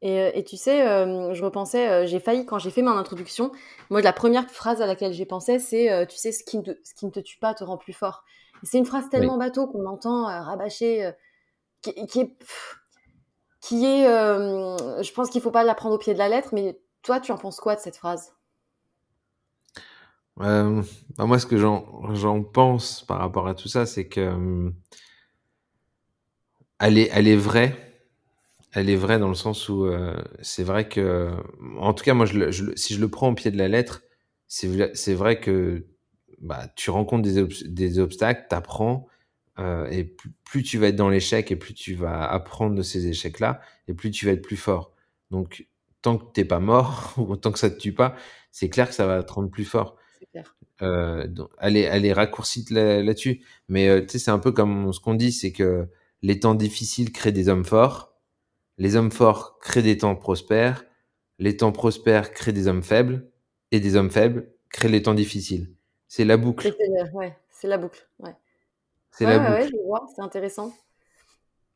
[0.00, 3.50] Et, et, tu sais, je repensais, j'ai failli quand j'ai fait mon introduction.
[3.90, 6.70] Moi, la première phrase à laquelle j'ai pensé, c'est Tu sais, ce qui, ne te,
[6.84, 8.22] ce qui ne te tue pas te rend plus fort.
[8.62, 11.10] C'est une phrase tellement bateau qu'on entend rabâcher,
[11.82, 12.36] qui, qui est
[13.60, 16.50] qui est, euh, je pense qu'il faut pas la prendre au pied de la lettre,
[16.52, 18.34] mais toi, tu en penses quoi de cette phrase?
[20.40, 20.82] Euh,
[21.16, 24.70] bah, Moi, ce que j'en pense par rapport à tout ça, c'est que euh,
[26.80, 27.76] elle, est, elle est vraie.
[28.72, 29.90] Elle est vraie dans le sens où
[30.42, 31.30] c'est vrai que,
[31.78, 34.02] en tout cas, moi, je, si je le prends au pied de la lettre,
[34.46, 35.86] c'est vrai que
[36.40, 39.08] bah, tu rencontres des, des obstacles, tu apprends,
[39.58, 40.04] euh, et
[40.44, 43.94] plus, tu vas être dans l'échec et plus tu vas apprendre de ces échecs-là, et
[43.94, 44.92] plus tu vas être plus fort.
[45.30, 45.66] Donc,
[46.02, 48.14] tant que t'es pas mort, ou tant que ça te tue pas,
[48.52, 49.96] c'est clair que ça va te rendre plus fort.
[50.80, 53.42] Euh, donc, elle, est, elle est raccourcie là-dessus.
[53.68, 55.88] Mais euh, tu sais, c'est un peu comme ce qu'on dit, c'est que
[56.22, 58.14] les temps difficiles créent des hommes forts,
[58.78, 60.84] les hommes forts créent des temps prospères,
[61.38, 63.30] les temps prospères créent des hommes faibles,
[63.70, 65.74] et des hommes faibles créent les temps difficiles.
[66.08, 66.72] C'est la boucle.
[67.12, 68.08] Ouais, c'est la boucle.
[68.18, 68.34] Ouais.
[69.10, 70.72] C'est la vois, c'est intéressant.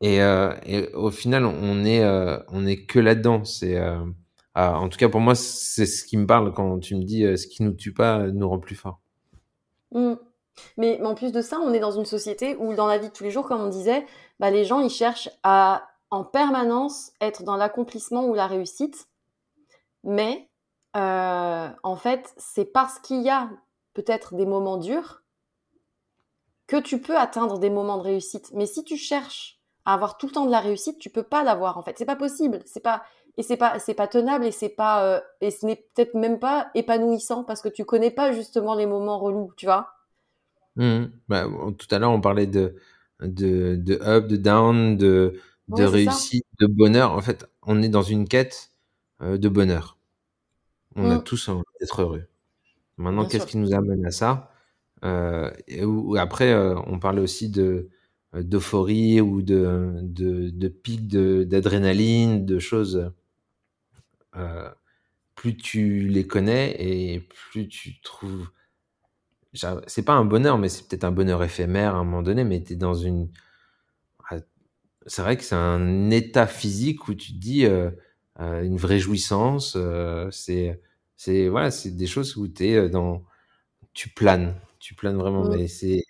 [0.01, 3.45] Et, euh, et, au final, on est, euh, on est que là-dedans.
[3.45, 4.05] C'est, euh,
[4.55, 7.23] ah, en tout cas, pour moi, c'est ce qui me parle quand tu me dis
[7.37, 9.01] ce qui nous tue pas nous rend plus fort.
[9.93, 10.15] Mmh.
[10.77, 13.13] Mais, en plus de ça, on est dans une société où, dans la vie de
[13.13, 14.07] tous les jours, comme on disait,
[14.41, 19.09] bah, les gens ils cherchent à en permanence être dans l'accomplissement ou la réussite.
[20.05, 20.49] Mais
[20.95, 23.49] en fait, c'est parce qu'il y a
[23.95, 25.23] peut-être des moments durs
[26.67, 28.51] que tu peux atteindre des moments de réussite.
[28.53, 31.43] Mais si tu cherches à avoir tout le temps de la réussite, tu peux pas
[31.43, 31.99] l'avoir en fait.
[31.99, 32.61] C'est pas possible.
[32.67, 33.03] C'est pas
[33.37, 36.39] et c'est pas c'est pas tenable et c'est pas euh, et ce n'est peut-être même
[36.39, 39.91] pas épanouissant parce que tu connais pas justement les moments relous, tu vois.
[40.77, 41.05] Mmh.
[41.29, 41.47] Bah,
[41.79, 42.77] tout à l'heure on parlait de
[43.21, 45.35] de, de up, de down, de
[45.69, 47.13] de réussite, de bonheur.
[47.13, 48.71] En fait, on est dans une quête
[49.23, 49.99] euh, de bonheur.
[50.97, 51.25] On a mmh.
[51.25, 52.25] tous envie d'être heureux.
[52.99, 54.53] Maintenant, qu'est-ce qui nous amène à ça?
[55.05, 55.83] Euh, et
[56.19, 57.89] après, euh, on parlait aussi de
[58.35, 63.13] euh, d'euphorie ou de, de, de pics d'adrénaline, de, choses.
[64.37, 64.71] Euh,
[65.35, 68.49] plus tu les connais et plus tu trouves.
[69.55, 72.63] C'est pas un bonheur, mais c'est peut-être un bonheur éphémère à un moment donné, mais
[72.63, 73.29] tu es dans une.
[74.31, 74.39] Ah,
[75.07, 77.91] c'est vrai que c'est un état physique où tu te dis euh,
[78.39, 79.75] une vraie jouissance.
[79.77, 80.81] Euh, c'est
[81.49, 83.25] voilà, c'est des choses où tu es dans.
[83.95, 85.57] Tu planes tu planes vraiment, mmh.
[85.57, 86.05] mais c'est.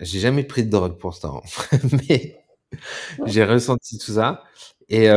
[0.00, 1.30] J'ai jamais pris de drogue pour ça,
[2.08, 2.42] mais
[3.26, 4.44] j'ai ressenti tout ça.
[4.88, 5.08] Et,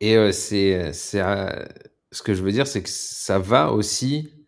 [0.00, 1.20] et c'est, c'est,
[2.10, 4.43] ce que je veux dire, c'est que ça va aussi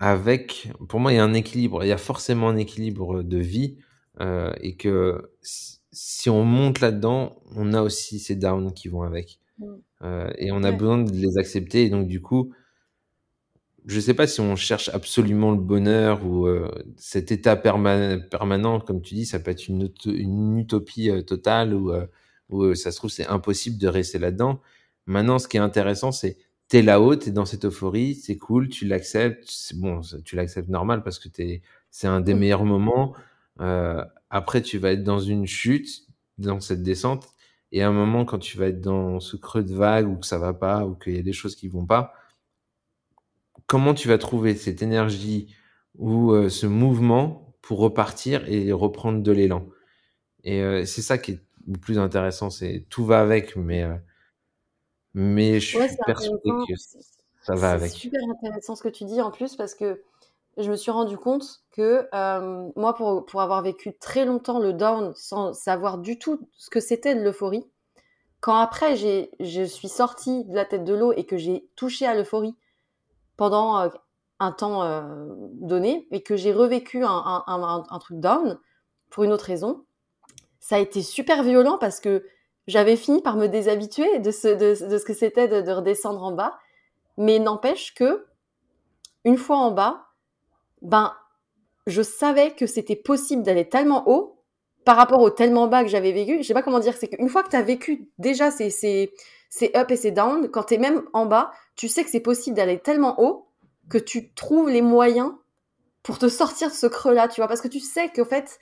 [0.00, 0.72] avec.
[0.88, 1.84] Pour moi, il y a un équilibre.
[1.84, 3.78] Il y a forcément un équilibre de vie
[4.20, 5.30] euh, et que
[5.92, 9.38] si on monte là-dedans, on a aussi ces downs qui vont avec.
[9.58, 9.66] Mmh.
[10.02, 11.84] Euh, et on a besoin de les accepter.
[11.84, 12.52] Et donc, du coup,
[13.86, 18.80] je ne sais pas si on cherche absolument le bonheur ou euh, cet état permanent,
[18.80, 22.06] comme tu dis, ça peut être une, une utopie euh, totale ou euh,
[22.50, 24.60] où, ça se trouve c'est impossible de rester là-dedans.
[25.06, 26.36] Maintenant, ce qui est intéressant, c'est
[26.70, 31.18] t'es là-haut, t'es dans cette euphorie, c'est cool, tu l'acceptes, bon, tu l'acceptes normal parce
[31.18, 33.14] que t'es, c'est un des meilleurs moments.
[34.30, 36.06] après, tu vas être dans une chute,
[36.38, 37.28] dans cette descente,
[37.72, 40.26] Et à un moment, quand tu vas être dans ce creux de vague ou que
[40.26, 42.14] ça va pas ou qu'il y a des choses qui vont pas,
[43.66, 45.54] comment tu vas trouver cette énergie
[45.96, 49.68] ou euh, ce mouvement pour repartir et reprendre de l'élan?
[50.44, 52.50] Et euh, c'est ça qui est le plus intéressant.
[52.50, 53.94] C'est tout va avec, mais euh,
[55.14, 56.66] mais je Ouais, suis c'est persuadé intéressant.
[56.66, 56.74] que
[57.42, 57.92] ça va C'est avec.
[57.92, 60.02] super intéressant ce que tu dis en plus parce que
[60.56, 64.72] je me suis rendu compte que euh, moi, pour, pour avoir vécu très longtemps le
[64.72, 67.64] down sans savoir du tout ce que c'était de l'euphorie,
[68.40, 72.14] quand après je suis sortie de la tête de l'eau et que j'ai touché à
[72.14, 72.56] l'euphorie
[73.36, 73.88] pendant euh,
[74.40, 75.02] un temps euh,
[75.52, 78.58] donné et que j'ai revécu un, un, un, un truc down
[79.10, 79.84] pour une autre raison,
[80.60, 82.24] ça a été super violent parce que
[82.66, 86.22] j'avais fini par me déshabituer de ce, de, de ce que c'était de, de redescendre
[86.22, 86.58] en bas.
[87.16, 88.26] Mais n'empêche que,
[89.24, 90.06] une fois en bas,
[90.82, 91.14] ben,
[91.86, 94.36] je savais que c'était possible d'aller tellement haut
[94.84, 96.38] par rapport au tellement bas que j'avais vécu.
[96.38, 99.12] Je sais pas comment dire, c'est qu'une fois que tu as vécu déjà ces, ces,
[99.48, 102.20] ces up et ces down, quand tu es même en bas, tu sais que c'est
[102.20, 103.46] possible d'aller tellement haut
[103.88, 105.32] que tu trouves les moyens
[106.02, 108.58] pour te sortir de ce creux-là, tu vois, parce que tu sais qu'en fait,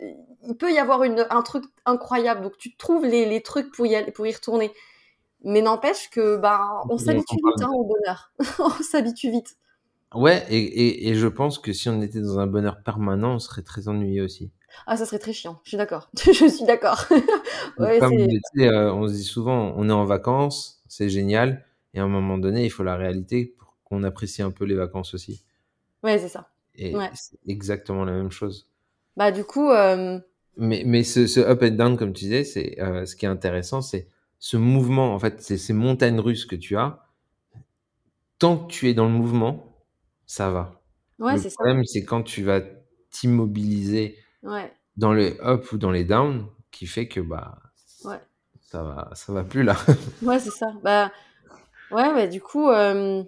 [0.00, 3.86] il peut y avoir une, un truc incroyable, donc tu trouves les, les trucs pour
[3.86, 4.72] y, aller, pour y retourner.
[5.42, 8.32] Mais n'empêche que bah, on s'habitue vite hein, au bonheur.
[8.58, 9.56] on s'habitue vite.
[10.14, 13.38] Ouais, et, et, et, je pense que si on était dans un bonheur permanent, on
[13.38, 14.50] serait très ennuyé aussi.
[14.86, 15.60] Ah, ça serait très chiant.
[15.64, 16.10] Je suis d'accord.
[16.16, 17.06] je suis d'accord.
[17.78, 22.08] ouais, euh, on se dit souvent, on est en vacances, c'est génial, et à un
[22.08, 25.44] moment donné, il faut la réalité pour qu'on apprécie un peu les vacances aussi.
[26.02, 26.50] Ouais, c'est ça.
[26.74, 27.10] Et ouais.
[27.14, 28.69] c'est exactement la même chose.
[29.20, 29.68] Bah du coup.
[29.68, 30.18] Euh...
[30.56, 33.28] Mais, mais ce, ce, up and down, comme tu disais, c'est euh, ce qui est
[33.28, 34.08] intéressant, c'est
[34.38, 37.04] ce mouvement, en fait, c'est ces montagnes russes que tu as.
[38.38, 39.76] Tant que tu es dans le mouvement,
[40.24, 40.80] ça va.
[41.18, 42.62] Ouais, le problème, c'est quand tu vas
[43.10, 44.72] t'immobiliser ouais.
[44.96, 47.58] dans les up ou dans les down, qui fait que bah
[48.06, 48.20] ouais.
[48.62, 49.76] ça va, ça va plus là.
[50.22, 50.72] ouais, c'est ça.
[50.82, 51.12] Bah
[51.90, 53.22] ouais, mais du coup, euh,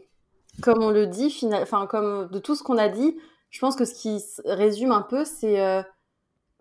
[0.62, 1.62] comme on le dit, final...
[1.62, 3.14] enfin comme de tout ce qu'on a dit,
[3.52, 5.82] je pense que ce qui résume un peu, c'est euh,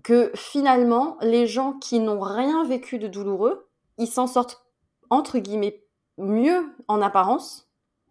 [0.04, 3.68] que finalement, les gens qui n'ont rien vécu de douloureux,
[3.98, 4.64] ils s'en sortent
[5.10, 5.84] entre guillemets
[6.18, 7.70] mieux en apparence,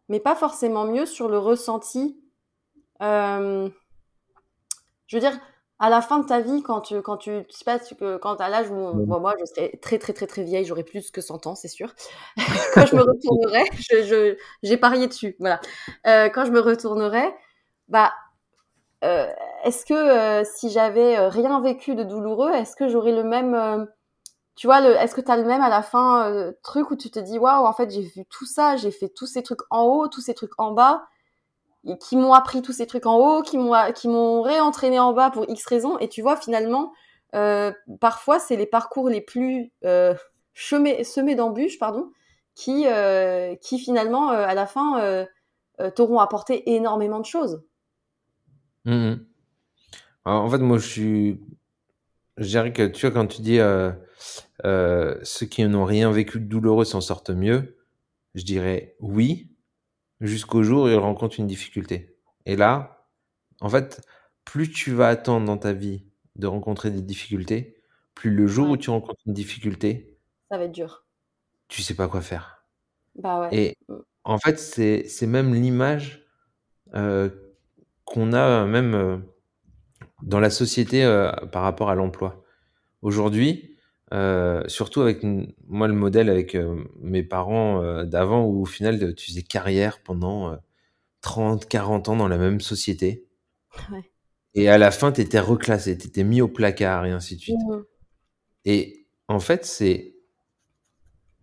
[0.08, 2.18] mais pas forcément mieux sur le ressenti.
[3.02, 3.68] Euh,
[5.06, 5.38] je veux dire,
[5.78, 8.40] à la fin de ta vie, quand tu, quand tu, je sais pas, que quand
[8.40, 9.04] à l'âge où Mmh.
[9.04, 11.68] moi, moi, je serais très, très, très, très vieille, j'aurais plus que 100 ans, c'est
[11.68, 11.94] sûr.
[12.74, 15.60] quand je me retournerai, je, je, j'ai parié dessus, voilà.
[16.06, 17.34] Euh, quand je me retournerai,
[17.88, 18.12] bah,
[19.02, 23.84] est-ce que euh, si j'avais rien vécu de douloureux, est-ce que j'aurais le même, euh,
[24.56, 27.10] tu vois, est-ce que tu as le même à la fin euh, truc où tu
[27.10, 29.84] te dis waouh, en fait j'ai vu tout ça, j'ai fait tous ces trucs en
[29.84, 31.06] haut, tous ces trucs en bas,
[32.00, 35.66] qui m'ont appris tous ces trucs en haut, qui m'ont réentraîné en bas pour X
[35.66, 36.92] raisons, et tu vois finalement,
[37.34, 40.14] euh, parfois c'est les parcours les plus euh,
[40.54, 42.10] semés, d'embûches, pardon,
[42.54, 45.26] qui euh, qui finalement à la fin
[45.94, 47.62] t'auront apporté énormément de choses.
[48.84, 49.26] Mmh.
[50.24, 51.40] Alors, en fait, moi, je suis.
[52.38, 53.92] Je dirais que, tu vois, quand tu dis euh,
[54.64, 57.78] euh, ceux qui n'ont rien vécu de douloureux s'en sortent mieux,
[58.34, 59.50] je dirais oui,
[60.20, 62.16] jusqu'au jour où ils rencontrent une difficulté.
[62.46, 63.06] Et là,
[63.60, 64.02] en fait,
[64.44, 66.06] plus tu vas attendre dans ta vie
[66.36, 67.82] de rencontrer des difficultés,
[68.14, 68.72] plus le jour Ouais.
[68.72, 70.18] où tu rencontres une difficulté,
[70.50, 71.04] Ça va être dur.
[71.68, 72.64] tu sais pas quoi faire.
[73.14, 73.48] Bah ouais.
[73.52, 73.76] Et
[74.24, 76.26] en fait, c'est c'est même l'image
[76.94, 77.30] euh,
[78.10, 79.16] qu'on a même euh,
[80.22, 82.42] dans la société euh, par rapport à l'emploi.
[83.02, 83.76] Aujourd'hui,
[84.12, 85.24] euh, surtout avec
[85.68, 90.02] moi le modèle avec euh, mes parents euh, d'avant où au final tu faisais carrière
[90.02, 90.56] pendant euh,
[91.20, 93.24] 30, 40 ans dans la même société.
[93.92, 94.10] Ouais.
[94.54, 97.40] Et à la fin, tu étais reclassé, tu étais mis au placard et ainsi de
[97.40, 97.56] suite.
[97.68, 97.82] Mmh.
[98.64, 100.16] Et en fait, c'est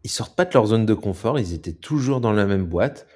[0.03, 3.07] ils sortent pas de leur zone de confort, ils étaient toujours dans la même boîte,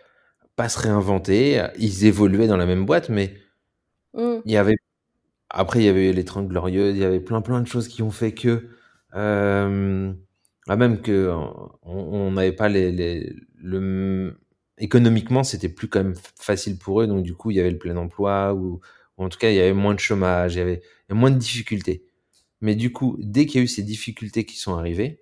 [0.62, 3.36] pas se réinventer, ils évoluaient dans la même boîte, mais
[4.14, 4.42] Mmh.
[4.46, 4.76] il y avait
[5.50, 8.04] après il y avait les 30 glorieuses, il y avait plein plein de choses qui
[8.04, 8.70] ont fait que
[9.16, 10.14] euh,
[10.68, 11.34] ah, même que
[11.84, 14.38] on n'avait pas les, les le
[14.78, 17.08] économiquement c'était plus quand même facile pour eux.
[17.08, 18.82] Donc du coup il y avait le plein emploi ou,
[19.18, 21.12] ou en tout cas il y avait moins de chômage il y avait, il y
[21.14, 22.06] avait moins de difficultés.
[22.62, 25.22] Mais du coup dès qu'il y a eu ces difficultés qui sont arrivées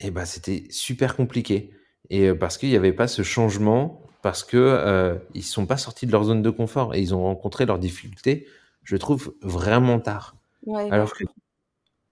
[0.00, 1.72] et ben c'était super compliqué
[2.10, 5.76] et euh, parce qu'il n'y avait pas ce changement parce que euh, ils sont pas
[5.78, 8.46] sortis de leur zone de confort et ils ont rencontré leurs difficultés
[8.84, 10.36] je trouve vraiment tard
[10.66, 10.90] Ouais.
[10.90, 11.24] alors que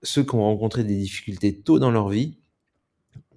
[0.03, 2.39] ceux qui ont rencontré des difficultés tôt dans leur vie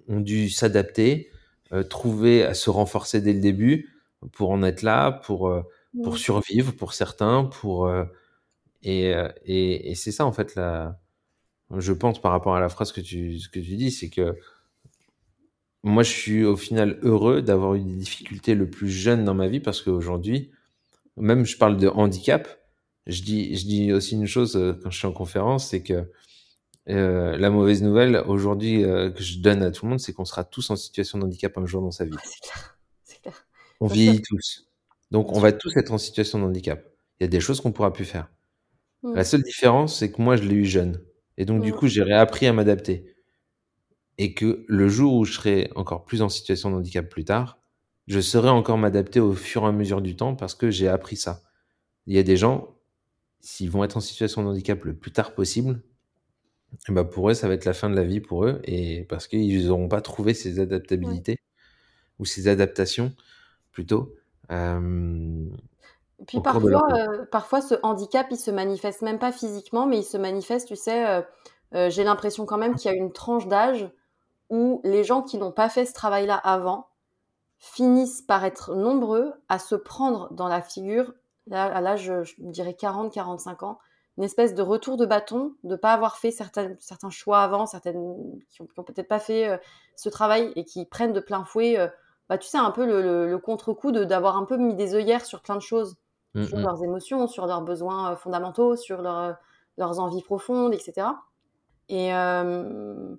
[0.08, 1.30] ont dû s'adapter,
[1.72, 3.90] euh, trouver à se renforcer dès le début
[4.32, 5.62] pour en être là, pour, euh,
[6.02, 7.92] pour survivre pour certains, pour
[8.82, 9.12] et,
[9.44, 10.98] et, et c'est ça en fait la
[11.78, 14.36] je pense, par rapport à la phrase que tu, que tu dis, c'est que
[15.84, 19.48] moi, je suis au final heureux d'avoir eu des difficultés le plus jeune dans ma
[19.48, 20.50] vie parce qu'aujourd'hui,
[21.16, 22.48] même je parle de handicap,
[23.06, 26.10] je dis, je dis aussi une chose euh, quand je suis en conférence, c'est que
[26.88, 30.24] euh, la mauvaise nouvelle aujourd'hui euh, que je donne à tout le monde, c'est qu'on
[30.24, 32.12] sera tous en situation de handicap un jour dans sa vie.
[32.24, 32.78] c'est clair.
[33.04, 33.46] C'est clair.
[33.80, 34.68] On vieillit tous.
[35.10, 36.84] Donc, on va tous être en situation de handicap.
[37.20, 38.28] Il y a des choses qu'on pourra plus faire.
[39.02, 39.14] Mm.
[39.14, 41.00] La seule différence, c'est que moi, je l'ai eu jeune.
[41.38, 41.76] Et donc, du Mm.
[41.76, 43.11] coup, j'ai réappris à m'adapter.
[44.18, 47.58] Et que le jour où je serai encore plus en situation de handicap plus tard,
[48.06, 51.16] je saurai encore m'adapter au fur et à mesure du temps parce que j'ai appris
[51.16, 51.42] ça.
[52.06, 52.76] Il y a des gens,
[53.40, 55.82] s'ils vont être en situation de handicap le plus tard possible,
[56.88, 59.28] ben pour eux, ça va être la fin de la vie pour eux et parce
[59.28, 61.38] qu'ils n'auront pas trouvé ces adaptabilités
[62.18, 63.14] ou ces adaptations
[63.72, 64.14] plutôt
[64.50, 65.46] euh,
[66.18, 70.04] Et puis parfois, euh, parfois, ce handicap, il se manifeste même pas physiquement, mais il
[70.04, 71.22] se manifeste, tu sais,
[71.74, 73.90] euh, j'ai l'impression quand même qu'il y a une tranche d'âge
[74.52, 76.86] où les gens qui n'ont pas fait ce travail-là avant
[77.58, 81.12] finissent par être nombreux à se prendre dans la figure,
[81.48, 83.78] là, à l'âge, je dirais 40-45 ans,
[84.18, 88.42] une espèce de retour de bâton, de pas avoir fait certains, certains choix avant, certaines
[88.50, 89.56] qui ont, qui ont peut-être pas fait euh,
[89.96, 91.88] ce travail et qui prennent de plein fouet, euh,
[92.28, 95.24] bah, tu sais, un peu le, le, le contre-coup d'avoir un peu mis des œillères
[95.24, 95.96] sur plein de choses
[96.34, 96.62] Mm, sur mm.
[96.62, 99.36] leurs émotions, sur leurs besoins euh, fondamentaux, sur leur,
[99.76, 101.08] leurs envies profondes, etc.
[101.88, 103.14] Et, euh,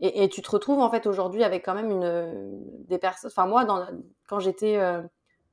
[0.00, 3.30] et, et tu te retrouves en fait aujourd'hui avec quand même une, des personnes.
[3.30, 3.86] Enfin, moi, dans,
[4.28, 5.02] quand j'étais euh,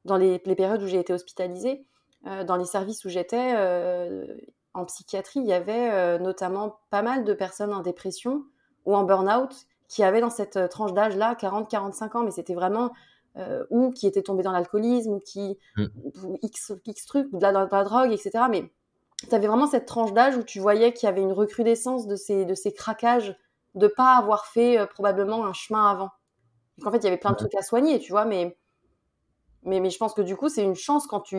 [0.05, 1.85] dans les, les périodes où j'ai été hospitalisée,
[2.27, 4.25] euh, dans les services où j'étais euh,
[4.73, 8.43] en psychiatrie, il y avait notamment pas mal de personnes en dépression
[8.85, 9.53] ou en burn-out
[9.87, 12.91] qui avaient dans cette tranche d'âge-là 40-45 ans, mais c'était vraiment.
[13.69, 15.57] ou qui étaient tombés dans l'alcoolisme, ou qui.
[15.77, 15.85] Mm.
[16.25, 18.31] ou X, X trucs, ou de la, de la drogue, etc.
[18.49, 18.69] Mais
[19.29, 22.17] tu avais vraiment cette tranche d'âge où tu voyais qu'il y avait une recrudescence de
[22.17, 23.37] ces, de ces craquages
[23.75, 26.11] de pas avoir fait euh, probablement un chemin avant.
[26.77, 28.57] Donc en fait, il y avait plein de trucs à soigner, tu vois, mais,
[29.63, 31.37] mais, mais je pense que du coup, c'est une chance quand tu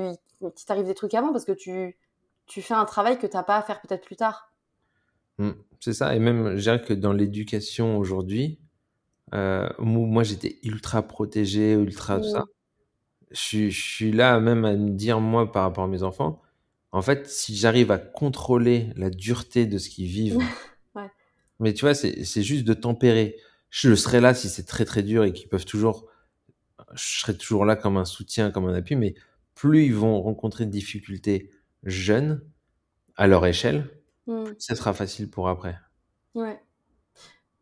[0.67, 1.97] t'arrives des trucs avant parce que tu,
[2.47, 4.51] tu fais un travail que t'as pas à faire peut-être plus tard.
[5.39, 8.59] Mm, C'est ça, et même, je dirais que dans l'éducation aujourd'hui,
[9.35, 12.45] euh, moi, j'étais ultra protégé, ultra tout ça.
[13.33, 16.43] Je, suis- je suis là même à me dire, moi, par rapport à mes enfants,
[16.93, 20.41] en fait, si j'arrive à contrôler la dureté de ce qu'ils vivent.
[21.61, 23.37] mais tu vois, c'est juste de tempérer.
[23.71, 26.07] Je serai là si c'est très très dur et qu'ils peuvent toujours,
[26.95, 29.15] je serai toujours là comme un soutien, comme un appui, mais
[29.55, 31.51] plus ils vont rencontrer de difficultés
[31.83, 32.43] jeunes,
[33.17, 33.91] à leur échelle,
[34.27, 34.45] Mm.
[34.45, 35.79] plus ça sera facile pour après.
[36.35, 36.61] Ouais.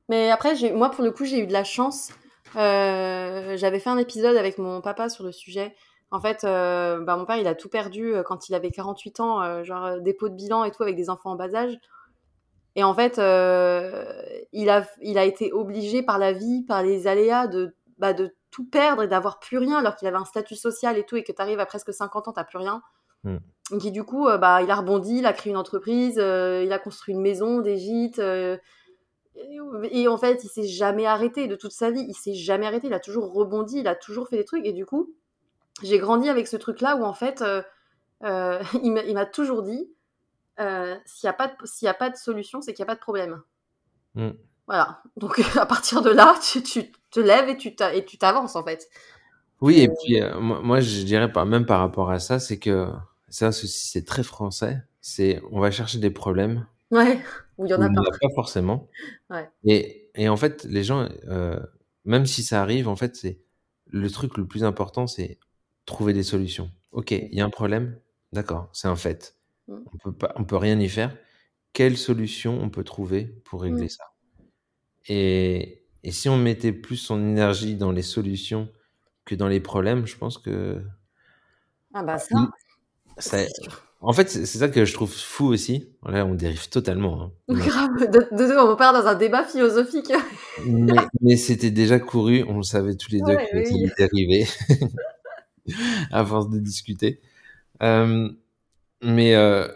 [0.08, 2.10] Mais après, moi, pour le coup, j'ai eu de la chance.
[2.56, 5.74] Euh, j'avais fait un épisode avec mon papa sur le sujet.
[6.10, 9.20] En fait, euh, bah, mon père, il a tout perdu euh, quand il avait 48
[9.20, 11.76] ans, euh, genre dépôt de bilan et tout, avec des enfants en bas âge.
[12.76, 14.04] Et en fait, euh,
[14.52, 18.34] il, a, il a été obligé par la vie, par les aléas, de, bah, de
[18.50, 21.24] tout perdre et d'avoir plus rien, alors qu'il avait un statut social et tout, et
[21.24, 22.82] que tu arrives à presque 50 ans, t'as plus rien.
[23.24, 23.36] Mm.
[23.70, 26.62] Donc, qui, du coup, euh, bah, il a rebondi, il a créé une entreprise, euh,
[26.64, 28.18] il a construit une maison, des gîtes.
[28.18, 28.56] euh,
[29.36, 32.04] et, et en fait, il s'est jamais arrêté de toute sa vie.
[32.08, 32.86] Il s'est jamais arrêté.
[32.86, 33.80] Il a toujours rebondi.
[33.80, 34.64] Il a toujours fait des trucs.
[34.64, 35.12] Et du coup,
[35.82, 37.42] j'ai grandi avec ce truc-là où en fait,
[38.22, 39.90] il m'a il m'a toujours dit
[40.60, 42.86] euh, s'il n'y a, pas de- s'il y a pas de solution, c'est qu'il n'y
[42.90, 43.42] a pas de problème.
[44.14, 44.30] Mm.
[44.66, 45.02] Voilà.
[45.16, 48.64] Donc à partir de là, tu, tu te lèves et tu et tu t'avances en
[48.64, 48.88] fait.
[49.60, 52.88] Oui, et puis euh, moi, je dirais pas même par rapport à ça, c'est que
[53.28, 54.82] ça, ceci, c'est très français.
[55.00, 57.18] C'est on va chercher des problèmes Ouais.
[57.58, 57.84] Où il y a pas.
[57.84, 58.88] en a pas forcément.
[59.30, 59.48] Ouais.
[59.64, 61.58] Et, et en fait, les gens, euh,
[62.04, 63.40] même si ça arrive, en fait, c'est
[63.90, 65.38] le truc le plus important, c'est
[65.86, 66.70] trouver des solutions.
[66.92, 67.98] Ok, il y a un problème,
[68.32, 69.36] d'accord, c'est un fait.
[69.68, 69.74] Mm.
[69.92, 71.16] On peut pas, on peut rien y faire.
[71.72, 73.88] Quelle solution on peut trouver pour régler Mm.
[73.88, 74.04] ça?
[75.08, 78.68] Et, et si on mettait plus son énergie dans les solutions
[79.24, 80.82] que dans les problèmes, je pense que
[81.92, 82.50] Ah bah ça, Mm.
[83.18, 83.82] sûr.
[84.00, 85.94] en fait, c'est ça que je trouve fou aussi.
[86.06, 87.22] Là, on dérive totalement.
[87.22, 87.32] hein.
[87.48, 87.90] Grave.
[88.10, 90.12] De, de, on part dans un débat philosophique.
[90.66, 94.46] Mais, mais c'était déjà couru, on le savait tous les deux que oui, allait dériver
[96.10, 97.20] à force de discuter.
[97.82, 98.28] Euh,
[99.04, 99.68] mais euh,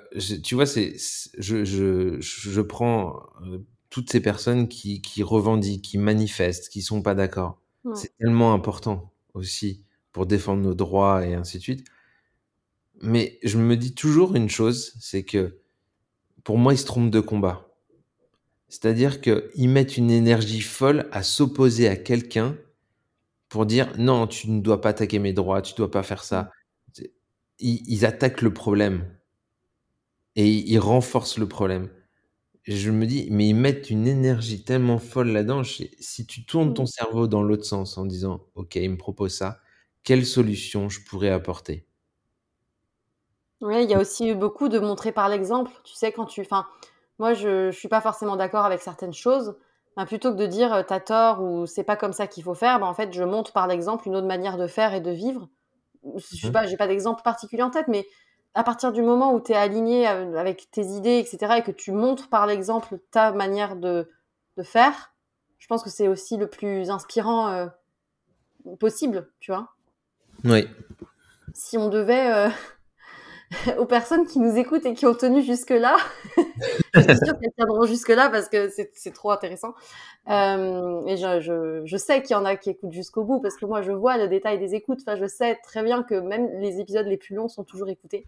[0.42, 0.96] tu vois, c'est
[1.36, 3.58] je, je, je prends euh,
[3.90, 7.60] toutes ces personnes qui, qui revendiquent, qui manifestent, qui sont pas d'accord.
[7.84, 7.94] Ouais.
[7.94, 11.86] C'est tellement important aussi pour défendre nos droits et ainsi de suite.
[13.02, 15.58] Mais je me dis toujours une chose, c'est que
[16.42, 17.68] pour moi, ils se trompent de combat.
[18.70, 22.56] C'est-à-dire qu'ils mettent une énergie folle à s'opposer à quelqu'un
[23.50, 26.24] pour dire non, tu ne dois pas attaquer mes droits, tu ne dois pas faire
[26.24, 26.50] ça.
[27.60, 29.17] Ils attaquent le problème
[30.38, 31.90] et ils, renforcent le problème.
[32.64, 35.64] je me dis, mais ils mettent une énergie tellement folle là-dedans.
[35.64, 36.88] Si tu tournes ton Mmh.
[36.88, 39.60] cerveau dans l'autre sens en disant, OK, il me propose ça,
[40.04, 41.88] quelle solution je pourrais apporter?
[43.60, 45.72] Ouais, il y a aussi beaucoup de montrer par l'exemple.
[45.84, 46.66] Tu sais, quand tu enfin,
[47.18, 49.56] moi, je je suis pas forcément d'accord avec certaines choses.
[49.96, 52.44] Ben, plutôt que de dire, heu: «Tu as tort» ou «C'est pas comme ça qu'il
[52.44, 55.00] faut faire», ben, en fait, je montre par l'exemple une autre manière de faire et
[55.00, 55.48] de vivre.
[56.16, 56.52] Je sais Mmh.
[56.52, 58.06] pas, j'ai pas d'exemple particulier en tête, mais
[58.54, 61.62] à partir du moment où tu es aligné, heu, avec tes idées et cetera et
[61.62, 64.10] que tu montres par l'exemple ta manière de
[64.56, 65.12] de faire,
[65.58, 67.70] je pense que c'est aussi le plus inspirant, heu,
[68.80, 69.68] possible, tu vois?
[70.44, 70.68] Oui.
[71.54, 72.50] Si on devait, heu,
[73.78, 75.96] aux personnes qui nous écoutent et qui ont tenu jusque-là,
[76.94, 79.74] je suis sûre qu'elles tiendront jusque-là parce que c'est trop intéressant.
[80.26, 83.80] Hem et je sais qu'il y en a qui écoutent jusqu'au bout parce que moi,
[83.82, 85.00] je vois le détail des écoutes.
[85.00, 88.26] Enfin, je sais très bien que même les épisodes les plus longs sont toujours écoutés.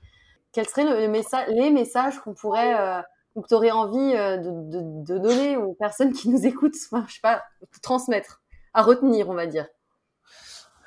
[0.52, 1.06] Quels seraient
[1.48, 3.02] les messages qu'on pourrait, heu,
[3.34, 6.74] ou que tu aurais envie, heu, de donner aux personnes qui nous écoutent?
[6.90, 7.44] Enfin, je sais pas,
[7.82, 8.42] transmettre,
[8.72, 9.66] à retenir, on va dire.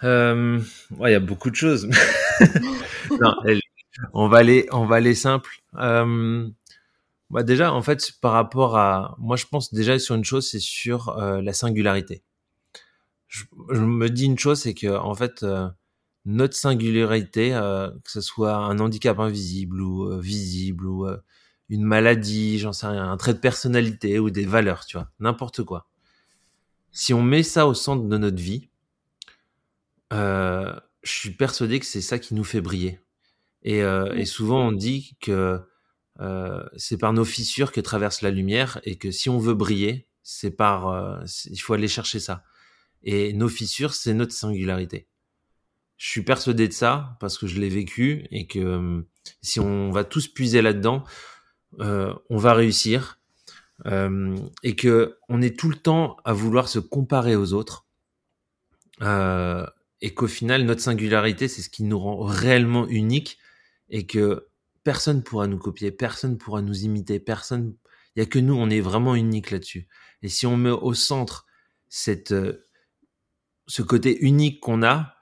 [0.01, 1.87] Ouais, il y a beaucoup de choses.
[3.21, 3.31] Non,
[4.13, 5.61] on va aller on va aller simple.
[5.79, 6.53] Hem,
[7.31, 10.59] bah, déjà, en fait, par rapport à moi, je pense déjà sur une chose, c'est
[10.59, 12.23] sur, heu, la singularité.
[13.29, 13.45] Je
[13.81, 15.67] me dis une chose, c'est qu'en fait, heu,
[16.25, 21.07] notre singularité, heu, que ce soit un handicap invisible ou, visible ou,
[21.69, 25.09] une maladie, j'en sais rien, un trait de personnalité ou des valeurs, tu vois?
[25.19, 25.87] N'importe quoi.
[26.91, 28.69] Si on met ça au centre de notre vie
[31.03, 32.99] je suis persuadé que c'est ça qui nous fait briller
[33.63, 34.25] et et Mmh.
[34.25, 35.61] souvent on dit que,
[36.21, 40.07] heu, c'est par nos fissures que traverse la lumière et que si on veut briller,
[40.23, 42.43] c'est par, heu, c il faut aller chercher ça
[43.03, 45.07] et nos fissures, c'est notre singularité.
[45.97, 49.05] Je suis persuadé de ça parce que je l'ai vécu et que, hem,
[49.43, 51.03] si on va tous puiser là-dedans,
[51.81, 53.19] heu, on va réussir,
[53.85, 57.85] hem et qu'on est tout le temps à vouloir se comparer aux autres
[59.01, 59.65] heu
[60.01, 63.37] et qu'au final, notre singularité, c'est ce qui nous rend réellement uniques
[63.93, 64.49] et que
[64.83, 67.75] personne pourra nous copier, personne pourra nous imiter, personne
[68.15, 69.87] il y a que nous, on est vraiment uniques là-dessus
[70.23, 71.45] et si on met au centre
[71.89, 72.65] cette, heu,
[73.67, 75.15] ce côté unique qu'on a,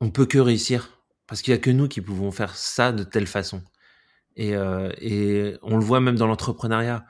[0.00, 3.04] on peut que réussir parce qu'il y a que nous qui pouvons faire ça de
[3.04, 3.62] telle façon
[4.36, 7.06] et heu et on le voit même dans l'entrepreneuriat.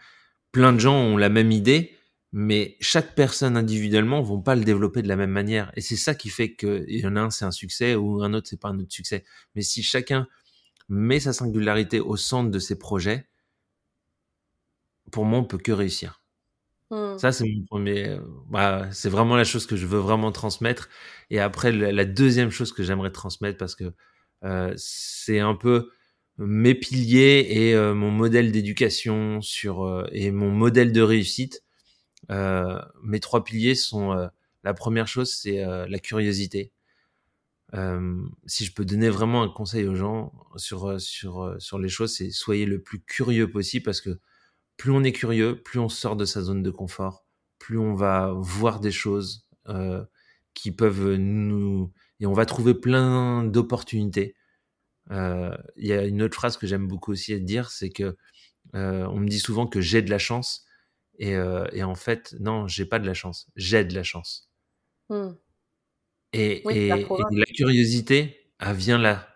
[0.53, 1.97] Plein de gens ont la même idée,
[2.33, 6.15] mais chaque personne individuellement vont pas le développer de la même manière et c'est ça
[6.15, 8.69] qui fait qu'il y en a un, c'est un succès ou un autre, c'est pas
[8.71, 9.25] un autre succès.
[9.55, 10.29] Mais si chacun
[10.93, 13.27] met sa singularité au centre de ses projets
[15.11, 16.23] pour moi, on peut que réussir.
[16.91, 17.19] Mmh.
[17.19, 20.89] Ça, c'est mon 1er, heu, bah, c'est vraiment la chose que je veux vraiment transmettre
[21.31, 23.93] et après la 2e chose que j'aimerais transmettre parce que,
[24.45, 25.91] heu, c'est un peu
[26.39, 31.63] mes piliers et heu, mon modèle d'éducation sur, heu et mon modèle de réussite.
[32.31, 34.31] Mes 3 piliers sont,
[34.65, 36.73] la 1re chose, c'est, la curiosité.
[38.47, 42.31] Si je peux donner vraiment un conseil aux gens sur, sur, sur les choses, c'est
[42.31, 44.21] soyez le plus curieux possible parce que
[44.77, 47.25] plus on est curieux, plus on sort de sa zone de confort,
[47.59, 49.47] plus on va voir des choses,
[50.55, 54.37] qui peuvent nous et on va trouver plein d'opportunités.
[55.11, 58.17] Il y a une autre phrase que j'aime beaucoup aussi dire, c'est que,
[58.75, 60.67] on me dit souvent que j'ai de la chance
[61.19, 61.33] et
[61.73, 64.51] et en fait, non, j'ai pas de la chance, j'ai de la chance.
[65.09, 65.31] Mmh.
[66.33, 69.29] Et Oui, la et curiosité, elle vient là.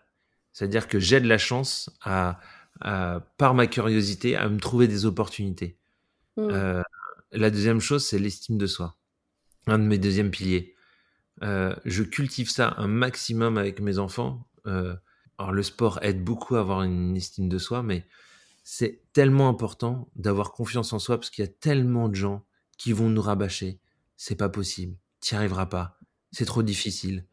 [0.52, 2.40] C'est-à-dire que j'ai de la chance à
[2.80, 5.78] à par ma curiosité, à me trouver des opportunités.
[6.36, 6.50] Mmh.
[6.52, 6.82] Heu,
[7.32, 8.98] la 2e chose, c'est l'estime de soi.
[9.68, 10.74] Un de mes 2e piliers.
[11.42, 14.48] Heu, je cultive ça un maximum avec mes enfants.
[14.66, 14.96] Heu,
[15.38, 18.06] alors le sport aide beaucoup à avoir une estime de soi, mais
[18.64, 22.44] c'est tellement important d'avoir confiance en soi parce qu'il y a tellement de gens
[22.78, 23.80] qui vont nous rabâcher:
[24.16, 25.95] «C'est pas possible, tu y arriveras pas,
[26.36, 27.26] c'est trop difficile».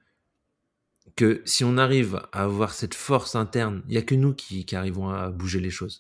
[1.16, 4.66] Que si on arrive à avoir cette force interne, il y a que nous qui
[4.66, 6.00] qui arrivons à bouger les choses.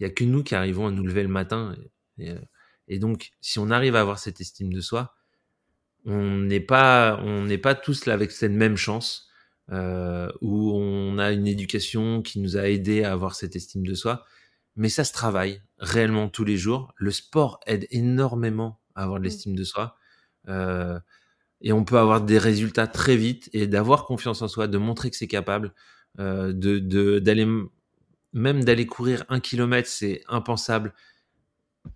[0.00, 1.76] Il y a que nous qui arrivons à nous lever le matin
[2.18, 2.40] et heu
[2.88, 5.14] et donc si on arrive à avoir cette estime de soi,
[6.06, 9.28] on n'est pas on n'est pas tous là avec cette même chance,
[9.72, 13.94] heu, où on a une éducation qui nous a aidés à avoir cette estime de
[13.94, 14.24] soi,
[14.76, 16.92] mais ça se travaille réellement tous les jours.
[16.96, 19.24] Le sport aide énormément à avoir de Mmh.
[19.26, 19.96] l'estime de soi,
[20.48, 20.98] heu
[21.64, 25.10] et on peut avoir des résultats très vite et d'avoir confiance en soi, de montrer
[25.10, 25.74] que c'est capable,
[26.20, 27.48] heu, de d'aller
[28.34, 30.94] même d'aller courir 1 kilomètre, c'est impensable.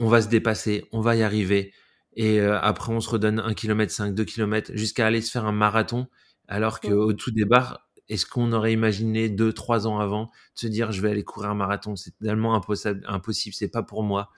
[0.00, 1.72] On va se dépasser, on va y arriver.
[2.14, 5.44] Et heu, après on se redonne 1 kilomètre 5, 2 kilomètres jusqu'à aller se faire
[5.46, 6.06] un marathon.
[6.48, 11.02] Alors qu'au tout départ, est-ce qu'on aurait imaginé 2-3 ans avant de se dire: «Je
[11.02, 14.30] vais aller courir un marathon, c'est tellement impossable impossible, c'est pas pour moi».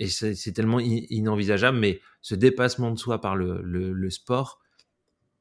[0.00, 4.60] Et c'est tellement inenvisageable, mais ce dépassement de soi par le, le, sport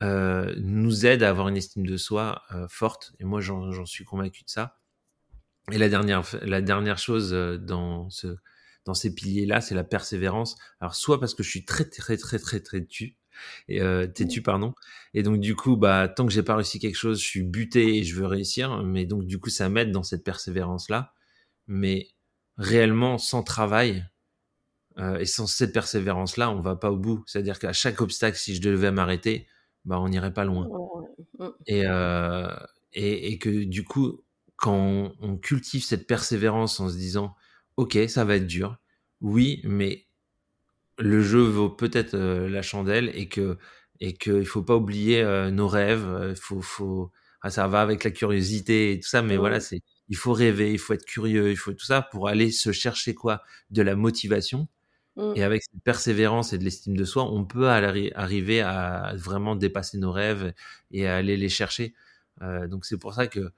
[0.02, 3.14] nous aide à avoir une estime de soi forte.
[3.20, 4.78] Et moi, j'en suis convaincu de ça.
[5.72, 8.36] Et la dernière, la dernière chose dans ce,
[8.86, 10.58] dans ces piliers-là, c'est la persévérance.
[10.80, 13.18] Alors soit parce que je suis très très très très très têtu,
[13.68, 14.74] et euh, têtu pardon,
[15.14, 17.98] et donc du coup bah tant que j'ai pas réussi quelque chose, je suis buté
[17.98, 21.14] et je veux réussir, mais donc du coup ça m'aide dans cette persévérance-là.
[21.68, 22.10] Mais
[22.58, 24.06] réellement sans travail
[24.98, 27.24] euh, et sans cette persévérance-là, on va pas au bout.
[27.28, 29.48] C'est-à-dire qu'à chaque obstacle, si je devais m'arrêter,
[29.86, 30.68] bah on n'irait pas loin.
[31.68, 32.50] Et, euh,
[32.94, 34.22] et, et que du coup
[34.56, 37.36] quand on, on cultive cette persévérance en se disant
[37.78, 38.78] ok, ça va être dur.
[39.22, 40.08] Oui, mais
[40.98, 43.58] le jeu vaut peut-être euh, la chandelle et que
[44.02, 46.34] et qu'il faut pas oublier euh, nos rêves.
[46.36, 47.12] Faut faut
[47.42, 50.72] ah, ça va avec la curiosité et tout ça, mais voilà, c'est il faut rêver,
[50.74, 53.42] il faut être curieux, il faut tout ça pour aller se chercher quoi?
[53.72, 54.68] De la motivation.
[55.20, 55.34] Mmh.
[55.36, 59.98] Et avec cette persévérance et de l'estime de soi, on peut arriver à vraiment dépasser
[59.98, 60.54] nos rêves
[60.92, 61.94] et à aller les chercher.
[62.42, 63.52] donc c'est pour ça que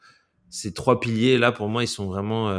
[0.49, 2.49] ces trois piliers là, pour moi, ils sont vraiment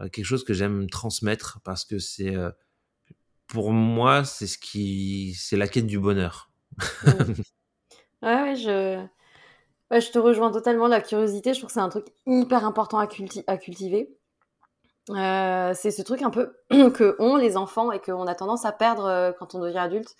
[0.00, 2.50] euh, quelque chose que j'aime transmettre parce que c'est euh,
[3.46, 6.50] pour moi c'est ce qui c'est la quête du bonheur.
[7.04, 7.32] ouais,
[8.22, 9.04] ouais, je
[9.90, 11.52] je te rejoins totalement la curiosité.
[11.52, 13.08] Je trouve que c'est un truc hyper important à,
[13.48, 14.16] à cultiver.
[15.10, 18.72] Euh, c'est ce truc un peu que ont les enfants et qu'on a tendance à
[18.72, 20.16] perdre quand on devient adulte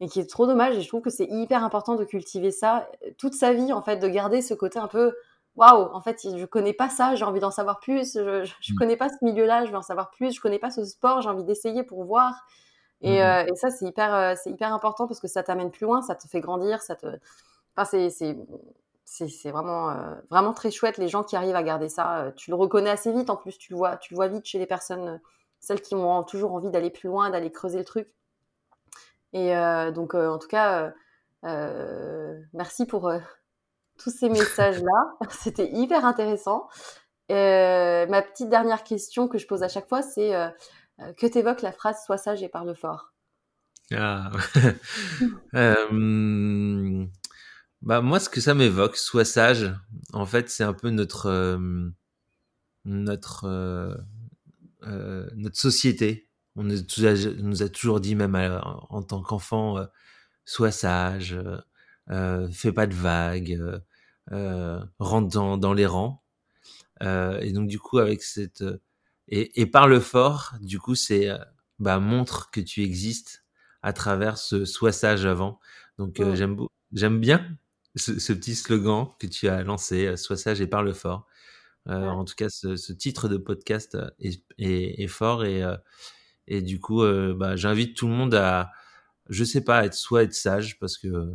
[0.00, 0.76] et qui est trop dommage.
[0.76, 2.88] Et je trouve que c'est hyper important de cultiver ça
[3.18, 5.14] toute sa vie, en fait, de garder ce côté un peu
[5.56, 8.76] waouh, en fait, je connais pas ça, j'ai envie d'en savoir plus, je, je, mm.
[8.76, 11.28] connais pas ce milieu-là, je veux en savoir plus, je connais pas ce sport, j'ai
[11.28, 12.34] envie d'essayer pour voir.
[13.02, 13.22] Et, mm.
[13.22, 16.02] euh, et ça, c'est hyper, euh, c'est hyper important parce que ça t'amène plus loin,
[16.02, 17.06] ça te fait grandir, ça te,
[17.76, 18.36] enfin, c'est,
[19.04, 22.32] c'est, vraiment, euh, vraiment très chouette les gens qui arrivent à garder ça.
[22.36, 24.58] Tu le reconnais assez vite, en plus, tu le vois, tu le vois vite chez
[24.58, 25.20] les personnes,
[25.60, 28.08] celles qui ont toujours envie d'aller plus loin, d'aller creuser le truc.
[29.32, 29.54] Et
[29.94, 30.92] donc, en tout cas,
[31.42, 33.12] merci pour
[33.98, 35.14] tous ces messages-là.
[35.30, 36.68] C'était hyper intéressant.
[37.30, 40.48] Euh, ma petite dernière question que je pose à chaque fois, c'est euh,
[41.00, 43.12] euh, que t'évoque la phrase "Sois sage et parle fort".
[43.92, 44.30] Ah.
[47.84, 49.72] bah moi, ce que ça m'évoque, "Sois sage",
[50.12, 51.58] en fait, c'est un peu notre
[52.84, 54.04] notre
[55.34, 56.28] notre société.
[56.56, 59.86] On nous a, toujours dit, même en tant qu'enfant,
[60.44, 61.38] "Sois sage".
[62.10, 63.78] Euh, fais pas de vagues, euh,
[64.32, 66.22] euh, rentre dans, dans, les rangs.
[67.02, 68.64] et donc du coup avec cette
[69.28, 71.28] et, et par le fort, du coup c'est
[71.78, 73.44] bah montre que tu existes
[73.82, 75.60] à travers ce sois sage avant.
[75.98, 76.58] Donc j'aime
[76.92, 77.46] j'aime bien
[77.96, 81.26] ce, ce, petit slogan que tu as lancé, sois sage et parle fort.
[81.88, 85.62] Euh, En tout cas, ce, ce, titre de podcast est, est, est fort et,
[86.46, 88.72] et du coup, euh, bah, j'invite tout le monde à,
[89.28, 91.34] je sais pas, être soit être sage parce que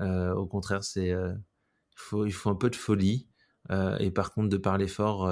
[0.00, 1.32] euh, au contraire, c'est euh,
[1.92, 3.28] il faut il faut un peu de folie
[3.70, 5.30] euh, et par contre de parler fort,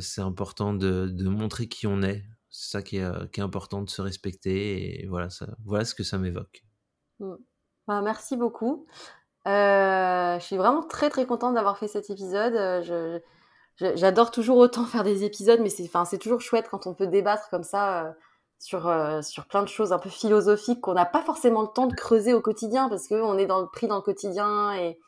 [0.00, 2.24] c'est important de, de montrer qui on est.
[2.50, 5.94] C'est ça qui est, qui est important de se respecter et voilà ça voilà ce
[5.94, 6.64] que ça m'évoque.
[7.20, 7.34] Mmh.
[7.86, 8.86] Bah, merci beaucoup.
[9.46, 12.54] Euh, je suis vraiment très très contente d'avoir fait cet épisode.
[12.84, 13.20] Je,
[13.76, 17.06] j'adore toujours autant faire des épisodes, mais c'est, enfin, c'est toujours chouette quand on peut
[17.06, 18.14] débattre comme ça
[18.58, 21.86] sur, euh, sur plein de choses un peu philosophiques qu'on n'a pas forcément le temps
[21.86, 24.98] de creuser au quotidien parce qu'on est dans le, pris dans le quotidien et,